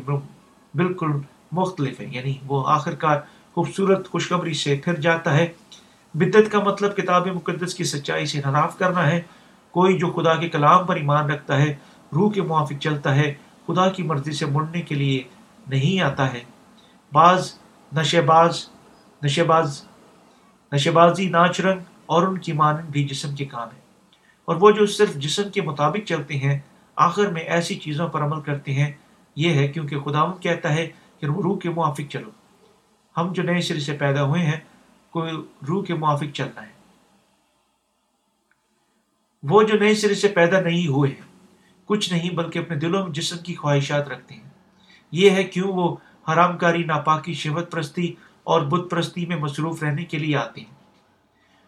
[0.76, 1.08] بالکل
[1.52, 3.18] مختلف ہے۔ یعنی وہ آخر کار
[3.54, 5.48] خوبصورت خوشخبری سے پھر جاتا ہے۔
[6.14, 9.22] بدت کا مطلب کتاب مقدس کی سچائی سے نراف کرنا ہے۔
[9.72, 11.76] کوئی جو خدا کے کلام پر ایمان رکھتا ہے،
[12.14, 13.34] روح کے موافق چلتا ہے،
[13.68, 15.24] خدا کی مرضی سے مڑنے کے لیے
[15.68, 16.40] نہیں آتا ہے۔
[17.12, 17.54] بعض
[17.96, 18.70] نشے باز
[19.24, 19.86] نشے باز
[20.72, 23.82] نشے بازی ناچ رنگ اور ان کی مانند بھی جسم کے کام ہے
[24.46, 26.60] اور وہ جو صرف جسم کے مطابق چلتے ہیں،
[26.96, 28.92] آخر میں ایسی چیزوں پر عمل کرتے ہیں،
[29.36, 32.30] یہ ہے کیونکہ خدا کہتا ہے کہ روح کے موافق چلو۔
[33.17, 34.60] ہم جو نئے سرے سے پیدا ہوئے ہیں،
[35.10, 35.32] کوئی
[35.67, 36.71] روح کے موافق چلنا ہے۔
[39.43, 41.28] وہ جو نئے سرے سے پیدا نہیں ہوئے ہیں،
[41.86, 44.50] کچھ نہیں بلکہ اپنے دلوں میں جسم کی خواہشات رکھتے ہیں۔
[45.12, 45.95] یہ ہے کیوں وہ
[46.34, 50.74] حرام کاری ناپاکی، شہوت پرستی اور بت پرستی میں مصروف رہنے کے لیے آتے ہیں۔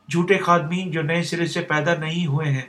[0.10, 2.62] جھوٹے خادمین جو نئے سرے سے پیدا نہیں ہوئے ہیں،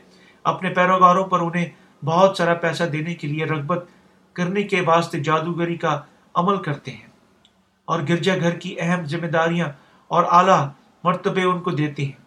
[0.42, 1.70] اپنے پیروکاروں پر انہیں
[2.04, 3.84] بہت سارا پیسہ دینے کے لیے رغبت
[4.32, 6.02] کرنے کے واسطے جادوگری کا
[6.34, 7.13] عمل کرتے ہیں۔
[7.84, 9.68] اور گرجا گھر کی اہم ذمہ داریاں
[10.08, 10.68] اور اعلیٰ
[11.04, 12.24] مرتبے ان کو دیتے ہیں،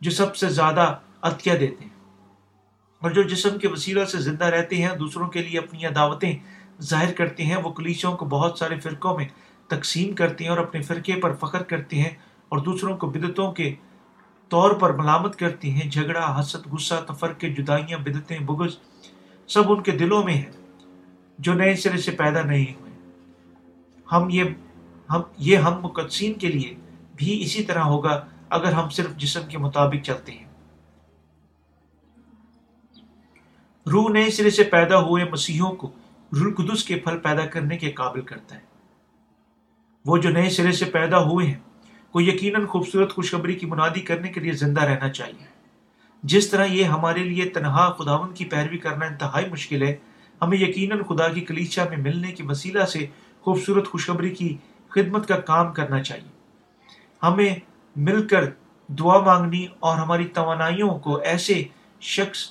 [0.00, 1.98] جو سب سے زیادہ عطیہ دیتے ہیں۔
[2.98, 6.36] اور جو جسم کے وسیلہ سے زندہ رہتے ہیں، دوسروں کے لیے اپنی دعوتیں
[6.82, 9.28] ظاہر کرتے ہیں، وہ کلیسوں کو بہت سارے فرقوں میں
[9.66, 12.10] تقسیم کرتے ہیں اور اپنے فرقے پر فخر کرتے ہیں
[12.48, 13.74] اور دوسروں کو بدتوں کے
[14.48, 18.78] طور پر ملامت کرتے ہیں۔ جھگڑا، حسد، غصہ، تفرقے، جدائیاں بدتیں بغض،
[19.46, 20.52] سب ان کے دلوں میں ہیں،
[21.38, 22.92] جو نئے سرے سے پیدا نہیں ہوئے۔
[24.12, 24.44] ہم یہ
[25.10, 26.74] ہم یہ ہم مقدسین کے لیے
[27.16, 30.48] بھی اسی طرح ہوگا اگر ہم صرف جسم کے مطابق چلتے ہیں۔
[33.92, 35.90] روح نئے سرے سے پیدا ہوئے مسیحوں کو
[36.32, 38.60] روح قدس کے پھل پیدا کرنے کے قابل کرتا ہے۔
[40.06, 41.58] وہ جو نئے سرے سے پیدا ہوئے ہیں،
[42.10, 45.46] کو یقیناً خوبصورت خوشخبری کی منادی کرنے کے لیے زندہ رہنا چاہیے۔
[46.22, 49.96] جس طرح یہ ہمارے لیے تنہا خداون کی پیروی کرنا انتہائی مشکل ہے،
[50.42, 53.06] ہمیں یقیناً خدا کی کلیچا میں ملنے کے وسیلہ سے
[53.40, 54.56] خوبصورت خوشخبری کی
[54.88, 56.28] خدمت کا کام کرنا چاہیے۔
[57.22, 57.54] ہمیں
[57.96, 58.44] مل کر
[58.88, 61.64] دعا مانگنی اور ہماری توانائیوں کو ایسے
[62.00, 62.50] شخص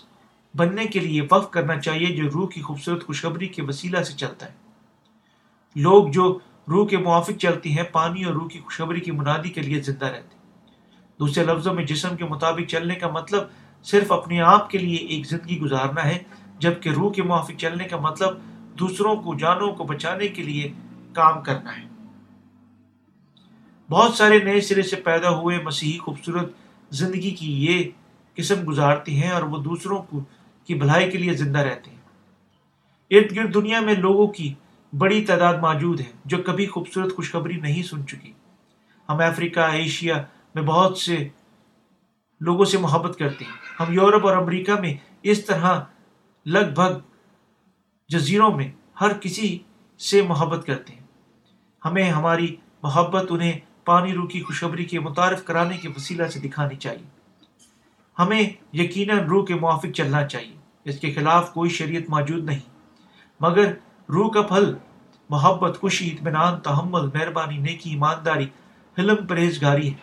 [0.56, 4.45] بننے کے لیے وقف کرنا چاہیے جو روح کی خوبصورت خوشخبری کے وسیلہ سے چلتا
[4.45, 4.54] ہے۔
[5.76, 9.62] لوگ جو روح کے موافق چلتی ہیں، پانی اور روح کی خوشخبری کی منادی کے
[9.62, 10.38] لیے زندہ رہتے ہیں۔
[11.19, 13.43] دوسرے لفظوں میں جسم کے مطابق چلنے کا مطلب
[13.84, 16.17] صرف اپنے آپ کے لیے ایک زندگی گزارنا ہے،
[16.60, 18.38] جبکہ روح کے موافق چلنے کا مطلب
[18.80, 20.71] دوسروں کو، جانوں کو بچانے کے لیے
[21.13, 21.97] کام کرنا ہے۔
[23.89, 26.52] بہت سارے نئے سرے سے پیدا ہوئے مسیحی خوبصورت
[26.89, 27.89] زندگی کی یہ
[28.36, 30.19] قسم گزارتی ہیں اور وہ دوسروں کو
[30.65, 31.97] کی بھلائی کے لیے زندہ رہتے ہیں۔
[33.12, 34.54] ارد گرد دنیا میں لوگوں کی
[34.97, 38.32] بڑی تعداد موجود ہے جو کبھی خوبصورت خوشخبری نہیں سن چکی۔
[39.10, 40.23] ہم افریقہ، ایشیا
[40.56, 41.28] میں بہت سے
[42.41, 45.82] لوگوں سے محبت کرتے ہیں۔ ہم یورپ اور امریکہ میں اس طرح
[46.45, 47.00] لگ بھگ
[48.10, 48.71] جزیروں میں
[49.02, 49.60] ہر کسی
[50.00, 51.04] سے محبت کرتے ہیں۔
[51.86, 56.76] ہمیں ہماری محبت انہیں پانی رو کی خوشخبری کے متعارف کرانے کے وسیلہ سے دکھانی
[56.76, 57.08] چاہیے۔
[58.19, 62.60] ہمیں یقیناً روح کے موافق چلنا چاہیے۔ اس کے خلاف کوئی شریعت موجود نہیں۔
[63.39, 63.73] مگر
[64.10, 64.76] روح کا پھل،
[65.30, 68.47] محبت، خوشی، اطمینان، تحمل، مہربانی، نیکی، ایمانداری،
[69.00, 69.97] حلم پرہیزگاری ہے۔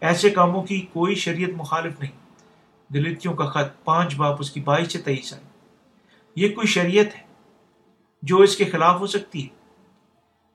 [0.00, 2.12] ایسے کاموں کی کوئی شریعت مخالف نہیں۔
[2.92, 5.42] دلتوں کا خط پانچ باپ اس کی بائیس سے تیئیس آئے
[6.36, 7.22] یہ کوئی شریعت ہے
[8.22, 9.48] جو اس کے خلاف ہو سکتی ہے؟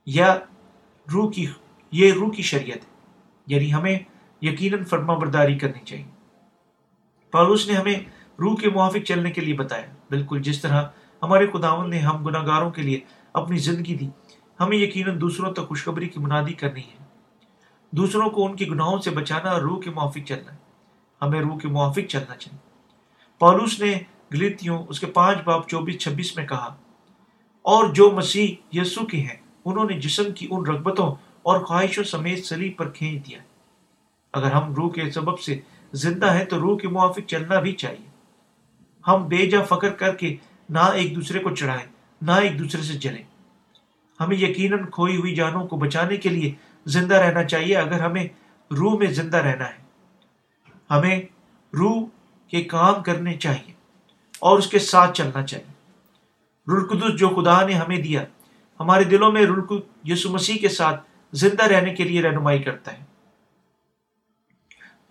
[0.06, 0.40] یا
[1.14, 1.48] روح کی
[1.92, 2.90] یہ روح کی شریعت ہے۔
[3.48, 4.00] یعنی ہمیں
[4.42, 6.06] یقیناً فرما برداری کرنی چاہیے۔
[7.32, 7.96] پالوس نے ہمیں
[8.40, 10.84] روح کے موافق چلنے کے لیے بتایا۔ بالکل جس طرح
[11.24, 13.00] ہمارے خداون نے ہم گناہ گاروں کے لیے
[13.34, 14.10] اپنی زندگی دی،
[14.60, 17.06] ہمیں یقیناً دوسروں تک خوشخبری کی منادی کرنی ہے۔
[17.92, 20.58] دوسروں کو ان کے گناہوں سے بچانا اور روح کے موافق چلنا ہے۔
[21.22, 22.60] ہمیں روح کے موافق چلنا چاہیے۔
[23.40, 24.00] پالوس نے
[24.34, 26.76] گلیتیوں اس کے پانچ باپ، چوبیس، چھبیس میں کہا،
[27.62, 31.16] اور جو مسیح یسو کے ہیں، انہوں نے جسم کی ان رغبتوں
[31.50, 33.40] اور خواہشوں سمیت سلیب پر کھینچ دیا۔
[34.34, 35.60] اگر ہم روح کے سبب سے
[35.94, 38.10] زندہ ہیں تو روح کے موافق چلنا بھی چاہیے۔
[39.08, 40.36] ہم بے جا فکر کر کے
[40.70, 41.88] نہ ایک دوسرے کو چڑھائیں،
[42.22, 43.24] نہ ایک دوسرے سے جلیں۔
[44.20, 46.54] ہمیں یقیناً کھوئی ہوئی جانوں کو بچانے کے لیے
[46.86, 48.24] زندہ رہنا چاہیے اگر ہمیں
[48.72, 49.80] روح میں زندہ رہنا ہے۔
[50.92, 51.22] ہمیں
[51.74, 52.08] روح
[52.48, 53.74] کے کام کرنے چاہیے
[54.40, 55.72] اور اس کے ساتھ چلنا چاہیے۔
[56.68, 58.24] رلقدس جو خدا نے ہمیں دیا،
[58.80, 59.74] ہمارے دلوں میں رلق
[60.06, 63.04] یسو مسیح کے ساتھ زندہ رہنے کے لیے رہنمائی کرتا ہے۔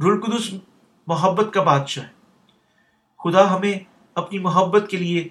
[0.00, 0.54] رلقدس
[1.06, 2.12] محبت کا بادشاہ ہے۔
[3.18, 3.78] خدا ہمیں
[4.14, 5.28] اپنی محبت کے لیے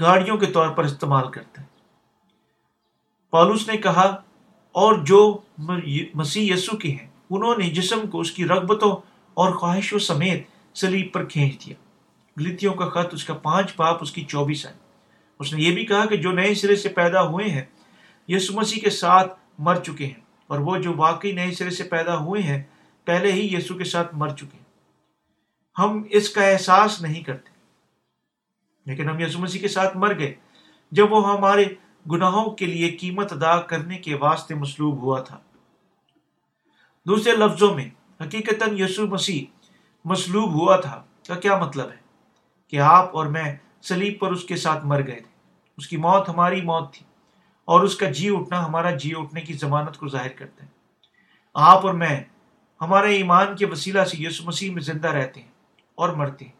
[0.00, 1.66] گاڑیوں کے طور پر استعمال کرتا ہے۔
[3.30, 4.22] پالوس نے کہا،
[4.72, 5.40] اور جو
[6.14, 8.96] مسیح یسو کے ہیں، انہوں نے جسم کو اس کی رغبتوں
[9.34, 11.74] اور خواہشوں سمیت سلیب پر کھینچ دیا۔
[12.40, 14.72] گلتیوں کا خط، اس کا پانچ پاپ اس کی چوبیس ہے
[15.40, 17.62] اس نے یہ بھی کہا کہ جو نئے سرے سے پیدا ہوئے ہیں
[18.32, 22.16] یسو مسیح کے ساتھ مر چکے ہیں اور وہ جو واقعی نئے سرے سے پیدا
[22.16, 22.62] ہوئے ہیں،
[23.04, 24.64] پہلے ہی یسو کے ساتھ مر چکے ہیں۔
[25.78, 27.50] ہم اس کا احساس نہیں کرتے۔
[28.86, 30.34] لیکن ہم یسو مسیح کے ساتھ مر گئے۔
[30.92, 31.64] جب وہ ہمارے
[32.10, 35.38] گناہوں کے لیے قیمت ادا کرنے کے واسطے مسلوب ہوا تھا۔
[37.06, 37.90] دوسرے لفظوں میں
[38.20, 39.44] حقیقت یسو مسیح
[40.04, 41.96] مسلوب ہوا تھا۔ کا کیا مطلب ہے؟
[42.68, 45.32] کہ آپ اور میں سلیب پر اس کے ساتھ مر گئے تھے۔
[45.76, 47.06] اس کی موت ہماری موت تھی۔
[47.64, 50.70] اور اس کا جی اٹھنا، ہمارا جی اٹھنے کی ضمانت کو ظاہر کرتا ہے
[51.54, 52.24] آپ اور میں،
[52.80, 55.48] ہمارے ایمان کے وسیلہ سے یسو مسیح میں زندہ رہتے ہیں
[55.94, 56.52] اور مرتے ہیں۔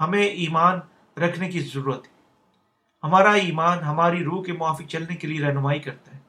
[0.00, 0.78] ہمیں ایمان
[1.20, 2.12] رکھنے کی ضرورت ہے۔
[3.04, 6.20] ہمارا ایمان ہماری روح کے موافق چلنے کے لیے رہنمائی کرتا ہے۔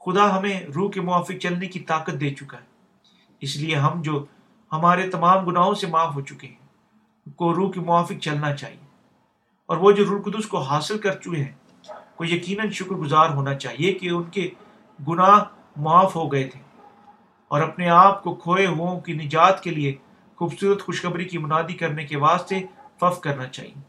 [0.00, 2.66] خدا ہمیں روح کے موافق چلنے کی طاقت دے چکا ہے۔
[3.40, 4.24] اس لیے ہم جو
[4.72, 8.86] ہمارے تمام گناہوں سے معاف ہو چکے ہیں کو روح کے موافق چلنا چاہیے۔
[9.66, 11.52] اور وہ جو روح قدس کو حاصل کر چکے ہیں
[12.20, 14.50] کو یقیناً شکر گزار ہونا چاہیے کہ ان کے
[15.08, 15.44] گناہ
[15.76, 16.60] معاف ہو گئے تھے
[17.48, 19.94] اور اپنے آپ کو کھوئے ہو کی نجات کے لیے
[20.36, 22.60] خوبصورت خوشخبری کی منادی کرنے کے واسطے
[23.00, 23.80] فف کرنا چاہیے۔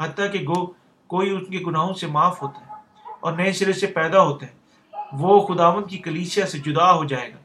[0.00, 0.72] حتیٰ کہ گو،
[1.06, 2.72] کوئی ان کے گناہوں سے معاف ہوتا ہے
[3.20, 4.52] اور نئے سرے سے پیدا ہوتا ہے۔
[5.12, 7.38] وہ خداون کی کلیسیا سے جدا ہو جائے گا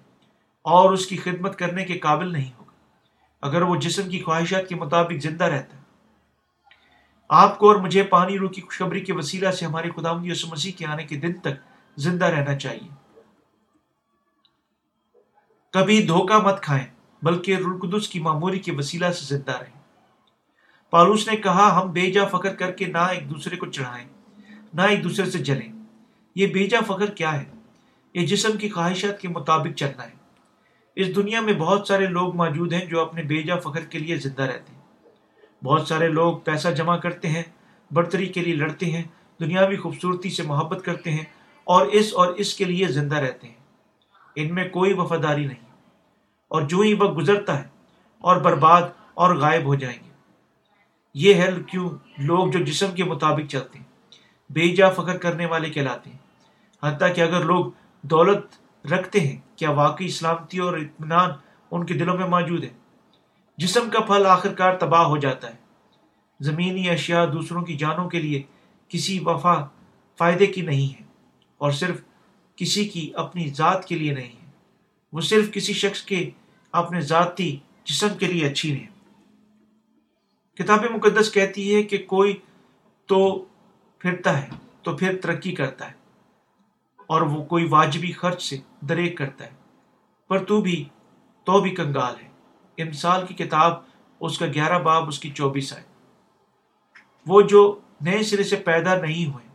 [0.62, 2.71] اور اس کی خدمت کرنے کے قابل نہیں ہوگا۔
[3.41, 5.83] اگر وہ جسم کی خواہشات کے مطابق زندہ رہتا ہے
[7.36, 10.72] آپ کو اور مجھے پانی روح کی خوشخبری کے وسیلہ سے ہمارے خدا یسو مسیح
[10.78, 11.54] کے آنے کے دن تک
[11.98, 12.89] زندہ رہنا چاہیے۔
[15.72, 16.86] کبھی دھوکہ مت کھائیں،
[17.22, 19.80] بلکہ رلقدس کی معموری کے وسیلہ سے زندہ رہیں۔
[20.89, 24.08] پالوس نے کہا، ہم بے جا فخر کر کے نہ ایک دوسرے کو چڑھائیں،
[24.74, 25.74] نہ ایک دوسرے سے جلیں۔
[26.36, 27.46] یہ بے جا فخر کیا ہے؟
[28.13, 30.13] یہ جسم کی خواہشات کے مطابق چلنا ہے۔
[30.96, 34.15] اس دنیا میں بہت سارے لوگ موجود ہیں جو اپنے بے جا فخر کے لیے
[34.15, 34.83] زندہ رہتے ہیں۔
[35.63, 37.43] بہت سارے لوگ پیسہ جمع کرتے ہیں
[37.91, 39.04] برتری کے لیے لڑتے ہیں،
[39.39, 41.23] دنیاوی خوبصورتی سے محبت کرتے ہیں
[41.63, 43.56] اور اس اور اس کے لیے زندہ رہتے ہیں۔
[44.36, 45.63] ان میں کوئی وفاداری نہیں۔
[46.47, 47.67] اور جو ہی وقت گزرتا ہے
[48.19, 48.82] اور برباد
[49.13, 50.10] اور غائب ہو جائیں گے۔
[51.13, 53.86] یہ ہے کیوں لوگ جو جسم کے مطابق چلتے ہیں،
[54.49, 56.17] بے جا فخر کرنے والے کہلاتے ہیں۔
[56.84, 57.65] حتیٰ کہ اگر لوگ
[58.02, 58.45] دولت
[58.88, 61.30] رکھتے ہیں، کیا واقعی سلامتی اور اطمینان
[61.71, 62.83] ان کے دلوں میں موجود ہے؟
[63.58, 65.56] جسم کا پھل آخر کار تباہ ہو جاتا ہے۔
[66.39, 68.42] زمینی اشیاء دوسروں کی جانوں کے لیے
[68.88, 69.66] کسی وفا
[70.18, 71.06] فائدے کی نہیں ہے
[71.58, 72.02] اور صرف
[72.56, 74.52] کسی کی اپنی ذات کے لیے نہیں ہے
[75.13, 76.30] وہ صرف کسی شخص کے
[76.72, 78.88] اپنے ذاتی جسم کے لیے اچھی نہیں۔
[80.58, 82.38] کتاب مقدس کہتی ہے کہ کوئی
[83.06, 83.46] تو
[84.00, 84.48] پھرتا ہے،
[84.82, 85.94] تو پھر ترقی کرتا ہے
[87.08, 89.52] اور وہ کوئی واجبی خرچ سے دریک کرتا ہے۔
[90.28, 90.86] پر تو بھی
[91.44, 92.33] تو بھی کنگال ہے۔
[92.78, 93.74] امسال کی کتاب،
[94.20, 95.84] اس کا گیارہ باب، اس کی چوبیس آئے
[97.28, 99.48] وہ جو نئے سرے سے پیدا نہیں ہوئے،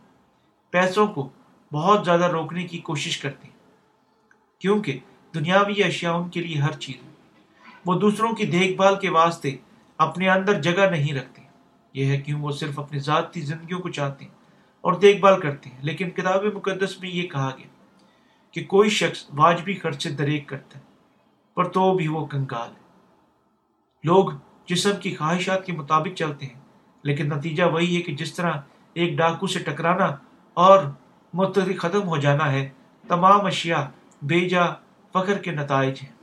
[0.69, 1.29] پیسوں کو
[1.73, 3.59] بہت زیادہ روکنے کی کوشش کرتے ہیں۔
[4.59, 4.99] کیونکہ
[5.35, 7.09] دنیاوی اشیاء ان کے لیے ہر چیز ہے
[7.85, 9.57] وہ دوسروں کی دیکھ بھال کے واسطے
[9.97, 11.41] اپنے اندر جگہ نہیں رکھتے۔
[11.93, 14.31] یہ ہے کیوں وہ صرف اپنی ذاتی زندگیوں کو چاہتے ہیں
[14.81, 17.67] اور دیکھ بھال کرتے ہیں۔ لیکن کتاب مقدس میں یہ کہا گیا
[18.51, 20.83] کہ کوئی شخص واجبی خرچ سے دریک کرتا ہے،
[21.53, 22.88] پر تو بھی وہ کنگال ہے۔
[24.03, 24.29] لوگ
[24.69, 26.59] جسم کی خواہشات کے مطابق چلتے ہیں،
[27.03, 28.53] لیکن نتیجہ وہی ہے کہ جس طرح
[28.95, 30.05] ایک ڈاکو سے ٹکرانا
[30.57, 30.83] اور
[31.33, 32.69] متحد ختم ہو جانا ہے،
[33.03, 33.83] تمام اشیاء
[34.21, 34.65] بے جا
[35.13, 36.13] فخر کے نتائج ہیں۔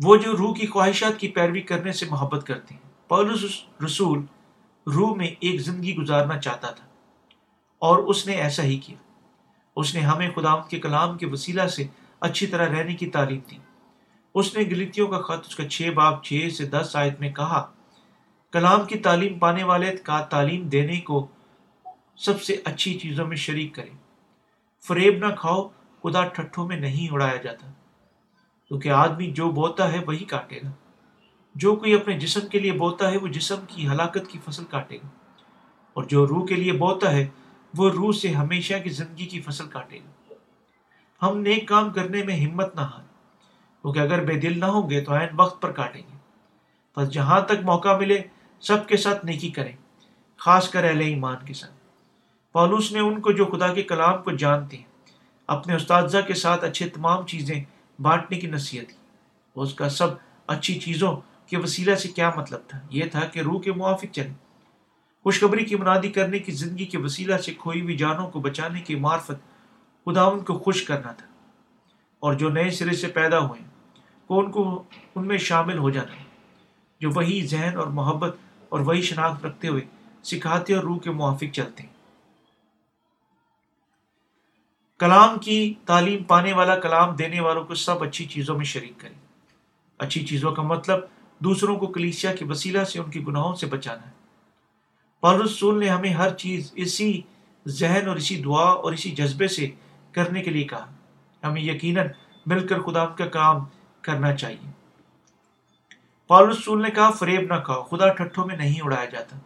[0.00, 3.44] وہ جو روح کی خواہشات کی پیروی کرنے سے محبت کرتے ہیں۔ پولس
[3.84, 4.24] رسول
[4.86, 6.86] روح میں ایک زندگی گزارنا چاہتا تھا،
[7.82, 8.96] اور اس نے ایسا ہی کیا۔
[9.76, 11.86] اس نے ہمیں خدا کے کلام کے وسیلہ سے
[12.20, 13.58] اچھی طرح رہنے کی تعلیم دی۔
[14.34, 17.72] اس نے گلیتیوں کا خط اس کا چھ باپ چھ سے دس آیت میں کہا،
[18.52, 21.26] کلام کی تعلیم پانے والے کا تعلیم دینے کو
[22.16, 23.90] سب سے اچھی چیزوں میں شریک کرے۔
[24.82, 25.68] فریب نہ کھاؤ،
[26.02, 27.72] خدا ٹھٹھوں میں نہیں اڑایا جاتا۔
[28.68, 30.70] کیونکہ آدمی جو بوتا ہے وہی کاٹے گا۔
[31.54, 34.96] جو کوئی اپنے جسم کے لیے بوتا ہے، وہ جسم کی ہلاکت کی فصل کاٹے
[34.96, 35.08] گا۔
[35.92, 37.26] اور جو روح کے لیے بوتا ہے،
[37.76, 40.34] وہ روح سے ہمیشہ کی زندگی کی فصل کاٹے گا۔
[41.22, 43.13] ہم نیک کام کرنے میں ہمت نہ ہار
[43.84, 46.16] کیونکہ اگر بے دل نہ ہوں گے تو عین وقت پر کاٹیں گے۔
[46.96, 48.22] بس جہاں تک موقع ملے،
[48.60, 49.72] سب کے ساتھ نیکی کریں،
[50.36, 51.72] خاص کر اہل ایمان کے ساتھ۔
[52.52, 54.84] پالوس نے ان کو جو خدا کے کلام کو جانتے ہیں،
[55.46, 57.64] اپنے استاذہ کے ساتھ اچھے تمام چیزیں
[58.02, 58.96] بانٹنے کی نصیحت کی۔
[59.54, 60.08] اس کا سب
[60.46, 61.16] اچھی چیزوں
[61.46, 64.32] کے وسیلہ سے کیا مطلب تھا؟ یہ تھا کہ روح کے موافق چلے
[65.22, 68.94] خوشخبری کی منادی کرنے کی زندگی کے وسیلہ سے کھوئی ہوئی جانوں کو بچانے کی
[68.94, 69.34] معرفت
[70.04, 71.26] خدا ان کو خوش کرنا تھا۔
[72.20, 73.73] اور جو نئے سرے سے پیدا ہوئے
[74.26, 74.82] کو ان کو
[75.14, 76.14] ان میں شامل ہو جانا
[77.00, 78.36] جو وہی ذہن اور محبت
[78.68, 79.80] اور وہی شناخت رکھتے ہوئے
[80.22, 81.90] سکھاتے اور روح کے موافق چلتے ہیں۔
[84.98, 89.14] کلام کی تعلیم پانے والا، کلام دینے والوں کو سب اچھی چیزوں میں شریک کرے۔
[89.98, 91.00] اچھی چیزوں کا مطلب
[91.38, 94.14] دوسروں کو کلیسیا کے وسیلہ سے ان کی گناہوں سے بچانا ہے۔
[95.44, 97.20] رسول نے ہمیں ہر چیز اسی
[97.68, 99.70] ذہن اور اسی دعا اور اسی جذبے سے
[100.12, 100.92] کرنے کے لیے کہا۔
[101.44, 102.06] ہمیں یقیناً
[102.46, 103.56] مل کر خدا کا کام
[104.04, 104.70] کرنا چاہیے۔
[106.26, 109.38] پال رسول نے کہا، فریب نہ کھاؤ، خدا ٹھٹھوں میں نہیں اڑایا جاتا۔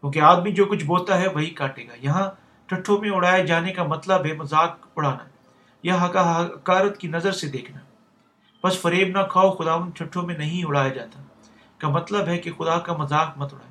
[0.00, 2.30] کیونکہ آدمی جو کچھ بوتا ہے، وہی کاٹے گا۔ یہاں
[2.66, 5.24] ٹھٹھوں میں اڑائے جانے کا مطلب ہے مذاق اڑانا۔
[5.82, 7.78] یا حکارت کی نظر سے دیکھنا۔
[8.64, 11.22] بس فریب نہ کھاؤ، خدا ان ٹھٹھوں میں نہیں اڑایا جاتا۔
[11.78, 13.70] کا مطلب ہے کہ خدا کا مذاق مت اڑائے۔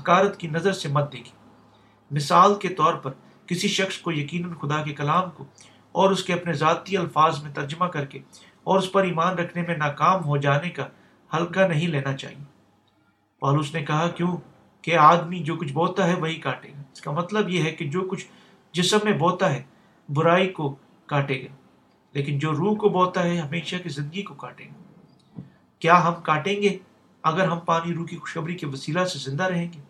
[0.00, 1.50] حکارت کی نظر سے مت دیکھیں۔
[2.10, 3.10] مثال کے طور پر
[3.46, 5.44] کسی شخص کو یقیناً خدا کے کلام کو
[5.92, 8.18] اور اس کے اپنے ذاتی الفاظ میں ترجمہ کر کے
[8.64, 10.86] اور اس پر ایمان رکھنے میں ناکام ہو جانے کا
[11.34, 12.44] ہلکا نہیں لینا چاہیے۔
[13.40, 14.36] پالوس نے کہا، کیوں؟
[14.82, 17.90] کہ آدمی جو کچھ بوتا ہے وہی کاٹے گا۔ اس کا مطلب یہ ہے کہ
[17.90, 18.26] جو کچھ
[18.72, 19.62] جسم میں بوتا ہے،
[20.08, 20.74] برائی کو
[21.06, 21.54] کاٹے گا۔
[22.12, 24.82] لیکن جو روح کو بوتا ہے، ہمیشہ کی زندگی کو کاٹے گا۔
[25.78, 26.78] کیا ہم کاٹیں گے
[27.22, 29.82] اگر ہم پانی روح کی خوشخبری کے وسیلہ سے زندہ رہیں گے؟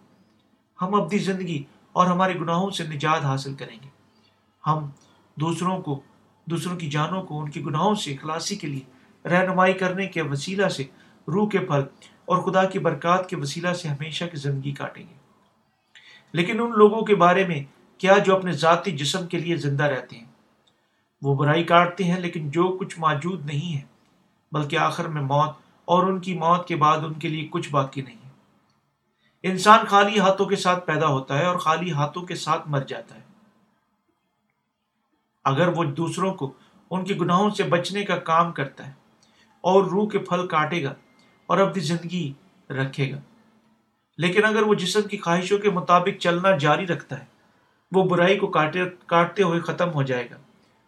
[0.82, 3.88] ہم اپنی زندگی اور ہمارے گناہوں سے نجات حاصل کریں گے۔
[4.66, 4.90] ہم
[5.40, 6.00] دوسروں کو
[6.44, 8.80] دوسروں کی جانوں کو ان کے گناہوں سے، خلاصی کے لیے
[9.28, 10.84] رہنمائی کرنے کے وسیلہ سے
[11.28, 11.82] روح کے پھل
[12.24, 15.14] اور خدا کی برکات کے وسیلہ سے ہمیشہ کی زندگی کاٹیں گے۔
[16.32, 17.64] لیکن ان لوگوں کے بارے میں
[17.98, 20.24] کیا جو اپنے ذاتی جسم کے لیے زندہ رہتے ہیں؟
[21.22, 23.80] وہ برائی کاٹتے ہیں لیکن جو کچھ موجود نہیں ہے،
[24.52, 25.50] بلکہ آخر میں موت
[25.84, 28.30] اور ان کی موت کے بعد ان کے لیے کچھ باقی نہیں ہے۔
[29.42, 33.14] انسان خالی ہاتھوں کے ساتھ پیدا ہوتا ہے اور خالی ہاتھوں کے ساتھ مر جاتا
[33.14, 33.21] ہے۔
[35.44, 36.52] اگر وہ دوسروں کو
[36.90, 38.92] ان کے گناہوں سے بچنے کا کام کرتا ہے
[39.60, 40.94] اور روح کے پھل کاٹے گا
[41.46, 42.32] اور اپنی زندگی
[42.70, 43.20] رکھے گا۔
[44.18, 47.24] لیکن اگر وہ جسم کی خواہشوں کے مطابق چلنا جاری رکھتا ہے،
[47.92, 50.36] وہ برائی کو کاٹے، کاٹتے ہوئے ختم ہو جائے گا۔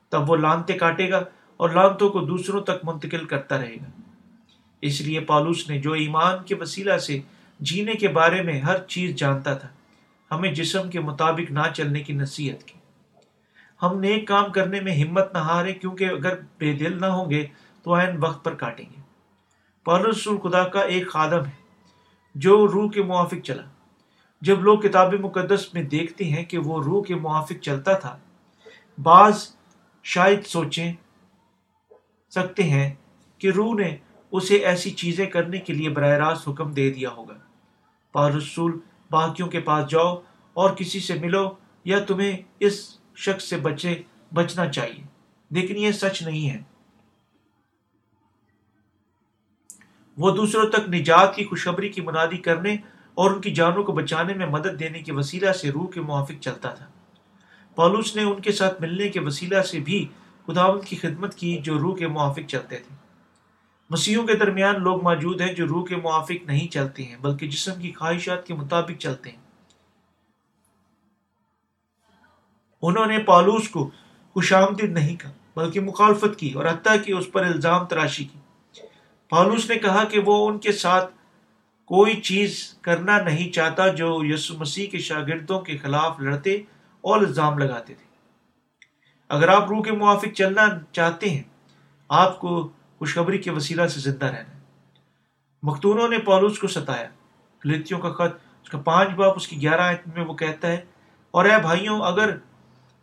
[0.09, 1.23] تب وہ لانتے کاٹے گا
[1.57, 4.01] اور لانتوں کو دوسروں تک منتقل کرتا رہے گا۔
[4.81, 7.21] اس لیے پالوس نے جو ایمان کے وسیلہ سے
[7.61, 9.69] جینے کے بارے میں ہر چیز جانتا تھا،
[10.31, 12.74] ہمیں جسم کے مطابق نہ چلنے کی نصیحت کی۔
[13.83, 17.47] ہم نیک کام کرنے میں ہمت نہ ہارے کیونکہ اگر بے دل نہ ہوں گے
[17.83, 19.01] تو عین وقت پر کاٹیں گے۔
[19.87, 21.57] رسول خدا کا ایک خادم ہے،
[22.35, 23.63] جو روح کے موافق چلا۔
[24.41, 28.19] جب لوگ کتاب مقدس میں دیکھتے ہیں کہ وہ روح کے موافق چلتا تھا،
[29.03, 29.49] بعض
[30.05, 30.93] شاید سوچیں
[32.31, 32.95] سکتے ہیں
[33.39, 33.97] کہ روح نے
[34.33, 37.39] اسے ایسی چیزیں کرنے کے لیے براہ راست حکم دے دیا ہوگا۔
[38.13, 38.79] پار رسول
[39.11, 40.15] باقیوں کے پاس جاؤ
[40.57, 41.49] اور کسی سے ملو
[41.85, 44.03] یا تمہیں اس شخص سے بچے
[44.35, 45.03] بچنا چاہیے۔
[45.51, 46.63] لیکن یہ سچ نہیں ہے۔
[50.17, 52.77] وہ دوسروں تک نجات کی خوشخبری کی منادی کرنے
[53.15, 56.41] اور ان کی جانوں کو بچانے میں مدد دینے کے وسیلہ سے روح کے موافق
[56.41, 56.87] چلتا تھا۔
[57.75, 60.09] پالوس نے ان کے ساتھ ملنے کے وسیلہ سے بھی
[60.47, 62.97] خداون کی خدمت کی جو روح کے موافق چلتے تھے۔
[63.91, 67.81] مسیحوں کے درمیان لوگ موجود ہیں جو روح کے موافق نہیں چلتے ہیں، بلکہ جسم
[67.81, 69.44] کی خواہشات کے مطابق چلتے ہیں۔
[72.87, 73.89] انہوں نے پالوس کو
[74.37, 78.39] خوش آمدید نہیں کہا، بلکہ مخالفت کی اور حتیٰ کہ اس پر الزام تراشی کی۔
[79.31, 81.13] پالوس نے کہا کہ وہ ان کے ساتھ
[81.91, 86.55] کوئی چیز کرنا نہیں چاہتا جو یسو مسیح کے شاگردوں کے خلاف لڑتے
[87.05, 88.07] اور الزام لگاتے تھے۔
[89.31, 91.43] اگر آپ روح کے موافق چلنا چاہتے ہیں،
[92.11, 92.69] آپ کو
[92.99, 94.63] خوشخبری کے وسیلہ سے زندہ رہنا ہے۔
[95.63, 97.09] مختونوں نے پالوس کو ستایا۔
[97.65, 100.81] لتیوں کا خط اس کا پانچ باپ اس کی گیارہ میں وہ کہتا ہے،
[101.35, 102.37] اور اے بھائیوں، اگر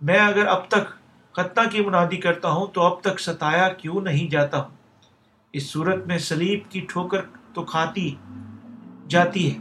[0.01, 0.87] میں اگر اب تک
[1.31, 4.75] خطہ کی منادی کرتا ہوں تو اب تک ستایا کیوں نہیں جاتا ہوں؟
[5.53, 7.21] اس صورت میں سلیب کی ٹھوکر
[7.53, 8.15] تو کھاتی
[9.07, 9.57] جاتی ہے۔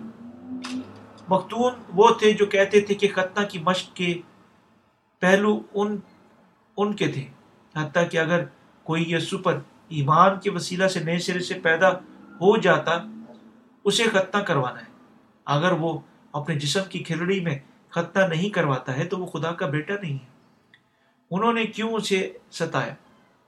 [1.29, 4.21] مختون وہ تھے جو کہتے تھے کہ ختنہ کی مشق کے
[5.19, 5.97] پہلو ان
[6.77, 7.27] ان کے تھے۔
[7.77, 8.45] حتیٰ کہ اگر
[8.83, 11.89] کوئی یسو پر ایمان کے وسیلہ سے نئے سرے سے پیدا
[12.41, 12.93] ہو جاتا،
[13.85, 14.91] اسے ختنہ کروانا ہے۔
[15.45, 15.99] اگر وہ
[16.33, 17.59] اپنے جسم کی کھلڑی میں
[17.91, 20.30] ختنہ نہیں کرواتا ہے تو وہ خدا کا بیٹا نہیں ہے۔
[21.31, 22.95] انہوں نے کیوں اسے ستایا؟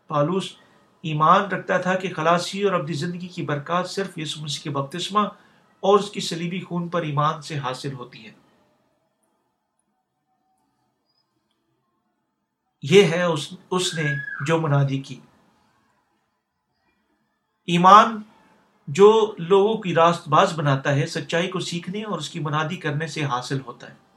[0.07, 0.57] پالوس
[1.03, 5.21] ایمان رکھتا تھا کہ خلاصی اور اپنی زندگی کی برکات صرف یسو مسیح کے بپتسمہ
[5.81, 8.33] اور اس کی سلیبی خون پر ایمان سے حاصل ہوتی ہے
[12.83, 14.03] یہ ہے اس, اس نے
[14.47, 15.21] جو منادی کی۔
[17.67, 18.23] ایمان
[18.89, 23.07] جو لوگوں کی راست باز بناتا ہے سچائی کو سیکھنے اور اس کی منادی کرنے
[23.07, 24.12] سے حاصل ہوتا ہے۔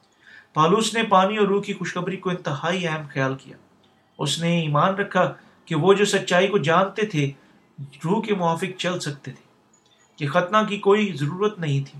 [0.55, 3.57] پالوس نے پانی اور روح کی خوشخبری کو انتہائی اہم خیال کیا۔
[4.17, 5.33] اس نے ایمان رکھا
[5.65, 7.31] کہ وہ جو سچائی کو جانتے تھے،
[7.79, 9.43] روح کے موافق چل سکتے تھے۔
[10.15, 11.99] کہ ختنہ کی کوئی ضرورت نہیں تھی۔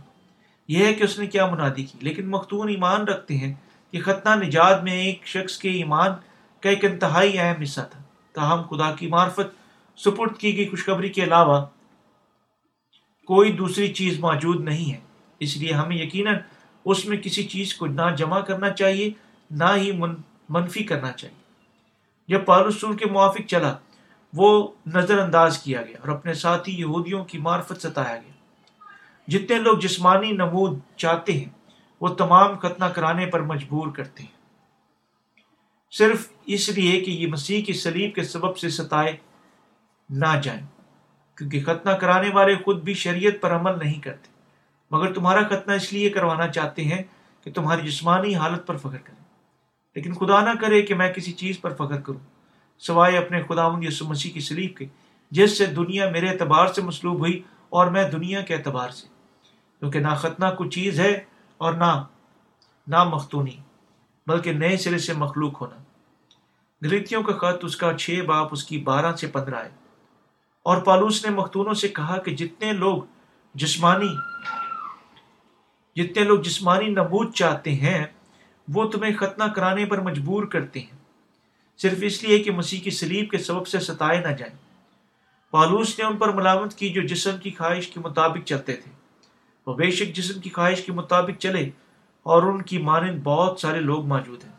[0.68, 3.54] یہ ہے کہ اس نے کیا منادی کی۔ لیکن مختون ایمان رکھتے ہیں
[3.92, 6.10] کہ ختنہ نجات میں ایک شخص کے ایمان
[6.62, 8.02] کا ایک انتہائی اہم حصہ تھا۔
[8.34, 9.56] تاہم، خدا کی معرفت،
[10.00, 11.66] سپرد کی گئی خوشخبری کے علاوہ
[13.26, 15.00] کوئی دوسری چیز موجود نہیں ہے۔
[15.40, 16.36] اس لیے ہمیں یقیناً
[16.86, 19.10] اس میں کسی چیز کو نہ جمع کرنا چاہیے،
[19.52, 19.92] نہ ہی
[20.50, 21.46] منفی کرنا چاہیے۔
[22.28, 23.76] جب پالرسول کے موافق چلا،
[24.34, 28.32] وہ نظر انداز کیا گیا اور اپنے ساتھی یہودیوں کی معرفت ستایا گیا۔
[29.28, 31.50] جتنے لوگ جسمانی نمود چاہتے ہیں،
[32.02, 34.36] وہ تمام ختنہ کرانے پر مجبور کرتے ہیں۔
[35.92, 39.18] صرف اس لیے کہ یہ مسیح کی سلیب کے سبب سے ستائے
[40.10, 40.66] نہ جائیں،
[41.38, 44.35] کیونکہ ختنہ کرانے والے خود بھی شریعت پر عمل نہیں کرتے۔
[44.92, 47.04] مگر تمہارا ختنہ اس لیے کروانا چاہتے ہیں
[47.44, 49.24] کہ تمہاری جسمانی حالت پر فخر کریں۔
[49.96, 52.20] لیکن خدا نہ کرے کہ میں کسی چیز پر فخر کروں،
[52.80, 54.86] سوائے اپنے خدا یسو مسیح کی سلیب کے،
[55.32, 59.08] جس سے دنیا میرے اعتبار سے مسلوب ہوئی اور میں دنیا کے اعتبار سے۔
[59.80, 61.24] کیونکہ نہ ختنہ کوئی چیز ہے
[61.58, 62.04] اور نہ
[62.88, 63.58] نہ مختونی،
[64.28, 65.84] بلکہ نئے سرے سے مخلوق ہونا۔
[66.84, 69.70] گلیتیوں کا خط اس کا چھ باپ اس کی بارہ سے پندرہ ہے
[70.64, 73.04] اور پالوس نے مختونوں سے کہا کہ جتنے لوگ
[73.54, 74.08] جسمانی
[75.96, 78.06] جتنے لوگ جسمانی نبود چاہتے ہیں،
[78.74, 80.98] وہ تمہیں ختنہ کرانے پر مجبور کرتے ہیں۔
[81.78, 84.56] صرف اس لیے کہ مسیح کی سلیب کے سبب سے ستائے نہ جائیں۔
[85.52, 88.92] پالوس نے ان پر ملامت کی جو جسم کی خواہش کے مطابق چلتے تھے۔
[89.68, 91.70] وہ بے شک جسم کی خواہش کے مطابق چلے
[92.24, 94.52] اور ان کی مانند بہت سارے لوگ موجود ہیں۔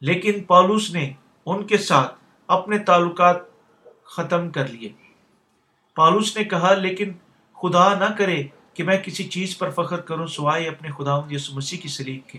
[0.00, 1.12] لیکن پالوس نے
[1.46, 2.14] ان کے ساتھ
[2.46, 3.36] اپنے تعلقات
[4.04, 4.92] ختم کر لیے۔
[5.94, 7.12] پالوس نے کہا، لیکن
[7.62, 8.42] خدا نہ کرے
[8.74, 12.38] کہ میں کسی چیز پر فخر کروں سوائے اپنے خدا یسو مسیح کی سلیب کے۔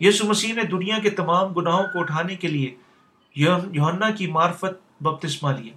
[0.00, 2.74] یسو مسیح نے دنیا کے تمام گناہوں کو اٹھانے کے لیے
[3.36, 5.72] یوہنا کی معرفت بپتسمہ لیا۔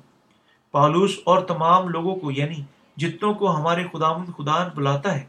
[0.71, 2.61] پالوس اور تمام لوگوں کو یعنی
[2.97, 5.25] جتنوں کو ہمارے خدا خدا بلاتا ہے،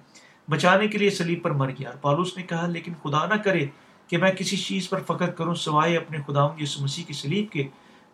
[0.48, 3.66] بچانے کے لیے سلیب پر مر گیا۔ پالوس نے کہا، لیکن خدا نہ کرے
[4.06, 7.66] کہ میں کسی چیز پر فخر کروں سوائے اپنے خدا یسو مسیح کی سلیب کے،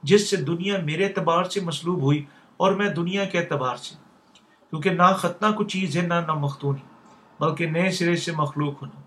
[0.03, 2.25] جس سے دنیا میرے اعتبار سے مسلوب ہوئی
[2.57, 4.04] اور میں دنیا کے اعتبار سے۔
[4.75, 6.83] کیونکہ نہ ختنہ کو چیز ہے، نہ نہ مختونی
[7.41, 9.01] بلکہ نئے سرے سے مخلوق ہونا۔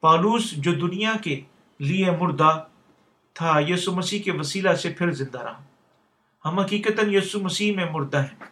[0.00, 1.40] پالوس جو دنیا کے
[1.78, 2.64] لیے مردہ
[3.34, 5.64] تھا یسو مسیح کے وسیلہ سے پھر زندہ رہا۔
[6.44, 8.44] ہم حقیقت یسو مسیح میں مردہ ہیں،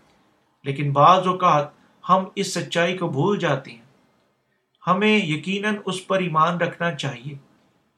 [0.65, 1.69] لیکن بعض اوقات
[2.09, 3.89] ہم اس سچائی کو بھول جاتے ہیں۔
[4.87, 7.35] ہمیں یقیناً اس پر ایمان رکھنا چاہیے۔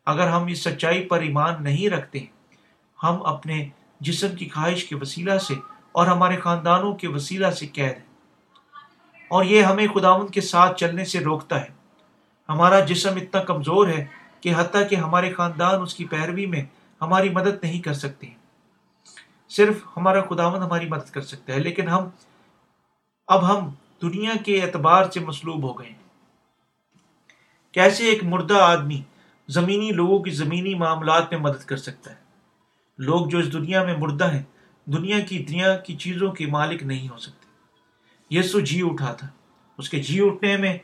[0.06, 2.18] اگر ہم اس سچائی پر ایمان نہیں رکھتے،
[3.02, 3.68] ہم اپنے
[4.00, 5.54] جسم کی خواہش کے وسیلہ سے
[5.92, 8.11] اور ہمارے خاندانوں کے وسیلہ سے قید ہیں۔
[9.32, 11.68] اور یہ ہمیں خداون کے ساتھ چلنے سے روکتا ہے۔
[12.48, 14.06] ہمارا جسم اتنا کمزور ہے
[14.40, 16.64] کہ حتیٰ کہ ہمارے خاندان اس کی پیروی میں
[17.00, 18.26] ہماری مدد نہیں کر سکتے۔
[19.48, 22.08] صرف ہمارا خداون ہماری مدد کر سکتا ہے، لیکن ہم،
[23.28, 23.70] اب ہم
[24.02, 25.96] دنیا کے اعتبار سے مصلوب ہو گئے۔ ہیں
[27.72, 29.02] کیسے ایک مردہ آدمی
[29.48, 32.16] زمینی لوگوں کی زمینی معاملات میں مدد کر سکتا ہے؟
[32.98, 34.42] لوگ جو اس دنیا میں مردہ ہیں،
[34.86, 37.41] دنیا کی دنیا کی چیزوں کے مالک نہیں ہو سکتے۔
[38.32, 39.28] یسو جی اٹھا تھا۔
[39.78, 40.78] اس کے جی اٹھنے میں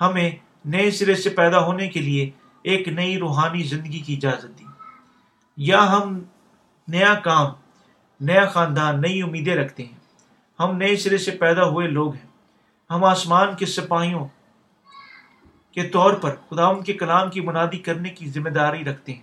[0.00, 0.30] ہمیں
[0.64, 2.30] نئے سرے سے پیدا ہونے کے لیے
[2.62, 4.64] ایک نئی روحانی زندگی کی اجازت دی۔
[5.56, 6.22] یا ہم
[6.88, 7.46] نیا کام،
[8.20, 9.96] نیا خاندان، نئی امیدیں رکھتے ہیں۔
[10.60, 12.26] ہم نئے سرے سے پیدا ہوئے لوگ ہیں۔
[12.90, 14.28] ہم آسمان کے سپاہیوں
[15.72, 19.22] کے طور پر خدا ان کے کلام کی منادی کرنے کی ذمہ داری رکھتے ہیں۔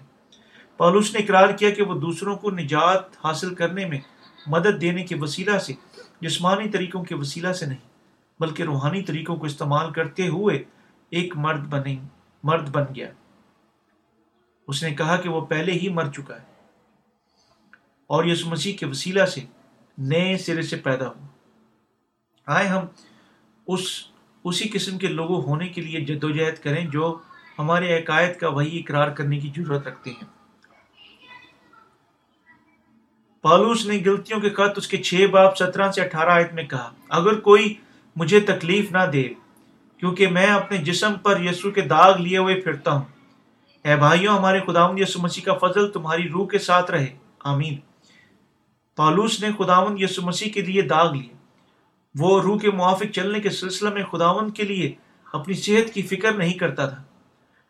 [0.77, 3.99] پالوس نے اقرار کیا کہ وہ دوسروں کو نجات حاصل کرنے میں
[4.47, 5.73] مدد دینے کے وسیلہ سے
[6.23, 7.89] جسمانی طریقوں کے وسیلہ سے نہیں،
[8.39, 10.63] بلکہ روحانی طریقوں کو استعمال کرتے ہوئے
[11.09, 11.95] ایک مرد بنے
[12.43, 13.11] مرد بن گیا۔
[14.67, 16.53] اس نے کہا کہ وہ پہلے ہی مر چکا ہے۔
[18.07, 19.41] اور یس مسیح کے وسیلہ سے
[19.97, 21.27] نئے سرے سے پیدا ہو
[22.45, 22.85] آئے ہم
[23.67, 23.81] اس،
[24.43, 27.19] اسی قسم کے لوگوں ہونے کے لیے جدوجہد کریں جو
[27.59, 30.42] ہمارے عقائد کا وہی اقرار کرنے کی ضرورت رکھتے ہیں۔
[33.43, 36.91] پالوس نے گلتیوں کے خط اس کے چھ باپ سترہ سے اٹھارہ آیت میں کہا،
[37.09, 37.73] اگر کوئی
[38.15, 39.29] مجھے تکلیف نہ دے،
[39.97, 43.01] کیونکہ میں اپنے جسم پر یسو کے داغ لیے ہوئے پھرتا ہوں۔
[43.83, 47.75] اے بھائیوں، ہمارے خداون یسو مسیح کا فضل تمہاری روح کے ساتھ رہے۔ آمین۔
[48.95, 51.33] پالوس نے خداون یسو مسیح کے لیے داغ لیے۔
[52.19, 54.93] وہ روح کے موافق چلنے کے سلسلہ میں خداون کے لیے
[55.33, 57.03] اپنی صحت کی فکر نہیں کرتا تھا۔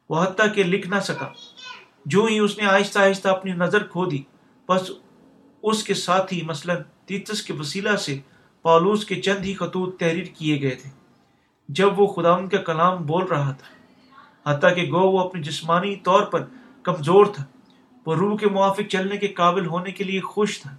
[0.09, 1.28] وہ حتیٰ کہ لکھ نہ سکا۔
[2.05, 4.21] جو ہی اس نے آہستہ آہستہ اپنی نظر کھو دی،
[4.69, 4.91] بس
[5.64, 8.20] اس کے ساتھ ہی مثلاً تیتس کے وسیلہ سے
[8.61, 10.89] پالوس کے چند ہی خطوط تحریر کیے گئے تھے۔
[11.70, 15.95] جب وہ خدا ان کا کلام بول رہا تھا، حتیٰ کہ گو وہ اپنے جسمانی
[15.95, 16.43] طور پر
[16.84, 17.43] کمزور تھا،
[18.05, 20.76] وہ روح کے موافق چلنے کے قابل ہونے کے لیے خوش تھا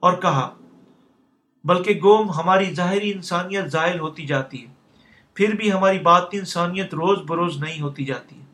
[0.00, 0.54] اور کہا،
[1.64, 4.72] بلکہ گوم ہماری ظاہری انسانیت زائل ہوتی جاتی ہے،
[5.34, 8.44] پھر بھی ہماری باطنی انسانیت روز بروز نہیں ہوتی جاتی ہے۔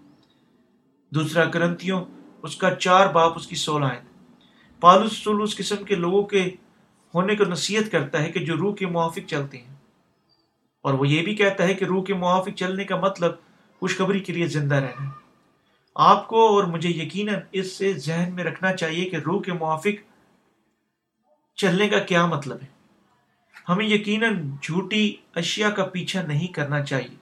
[1.11, 2.05] دوسرا کرنتیوں،
[2.43, 4.10] اس کا چار باپ اس کی سولہ آئے
[4.81, 6.51] پالوس رسول اس قسم کے لوگوں کے
[7.15, 9.75] ہونے کو نصیحت کرتا ہے کہ جو روح کے موافق چلتے ہیں۔
[10.83, 13.33] اور وہ یہ بھی کہتا ہے کہ روح کے موافق چلنے کا مطلب
[13.79, 15.11] خوشخبری کے لیے زندہ رہنا۔
[15.95, 20.11] آپ کو اور مجھے یقیناً اس سے ذہن میں رکھنا چاہیے کہ روح کے موافق
[21.57, 22.67] چلنے کا کیا مطلب ہے۔
[23.69, 27.17] ہمیں یقیناً جھوٹی اشیاء کا پیچھا نہیں کرنا چاہیے۔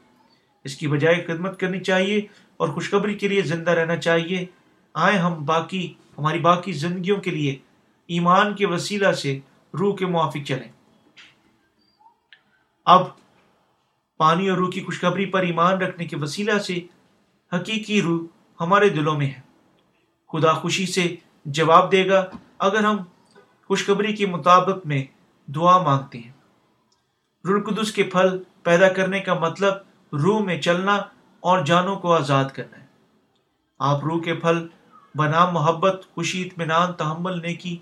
[0.64, 2.18] اس کی بجائے خدمت کرنی چاہیے
[2.56, 4.44] اور خوشخبری کے لیے زندہ رہنا چاہیے۔
[4.94, 7.58] آئے ہم باقی ہماری باقی زندگیوں کے لیے
[8.06, 9.40] ایمان کے وسیلہ سے
[9.78, 10.72] روح کے موافق چلیں۔
[12.84, 13.06] اب
[14.16, 16.80] پانی اور روح کی خوشخبری پر ایمان رکھنے کے وسیلہ سے
[17.52, 18.20] حقیقی روح
[18.60, 19.40] ہمارے دلوں میں ہے۔
[20.32, 22.96] خدا خوشی سے جواب دے گا اگر ہم
[23.66, 25.04] خوشخبری کے مطابق میں
[25.46, 26.32] دعا مانگتے ہیں۔
[27.44, 29.74] روح القدس کے پھل پیدا کرنے کا مطلب
[30.12, 30.96] روح میں چلنا
[31.40, 32.86] اور جانوں کو آزاد کرنا ہے۔
[33.78, 34.66] آپ روح کے پھل
[35.14, 37.76] بنام محبت، خوشی، اطمینان، تحمل، نیکی،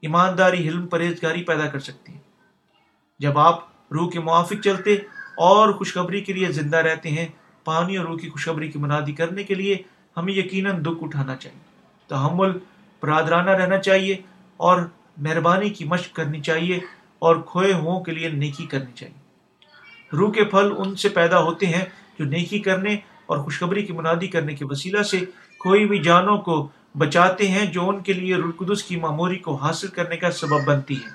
[0.00, 2.20] ایمانداری، حلم، پرہیزگاری پیدا کر سکتے ہیں۔
[3.18, 3.60] جب آپ
[3.92, 4.94] روح کے موافق چلتے
[5.36, 7.26] اور خوشخبری کے لیے زندہ رہتے ہیں،
[7.64, 9.78] پانی اور روح کی خوشخبری کی منادی کرنے کے لیے
[10.16, 11.58] ہمیں یقیناً دکھ اٹھانا چاہیے۔
[12.06, 12.58] تحمل
[13.02, 14.16] برادرانہ رہنا چاہیے
[14.56, 14.80] اور
[15.16, 16.80] مہربانی کی مشق کرنی چاہیے
[17.18, 19.24] اور کھوئے ہو کے لیے نیکی کرنی چاہیے۔
[20.16, 21.84] روح کے پھل ان سے پیدا ہوتے ہیں
[22.18, 25.20] جو نیکی کرنے اور خوشخبری کی منادی کرنے کے وسیلہ سے
[25.64, 29.88] کوئی بھی جانوں کو بچاتے ہیں جو ان کے لیے رلقدس کی معموری کو حاصل
[29.88, 31.08] کرنے کا سبب بنتی ہے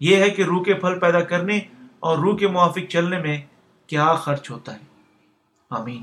[0.00, 1.60] یہ ہے کہ روح کے پھل پیدا کرنے
[2.00, 3.40] اور روح کے موافق چلنے میں
[3.86, 4.78] کیا خرچ ہوتا ہے۔
[5.70, 6.02] آمین۔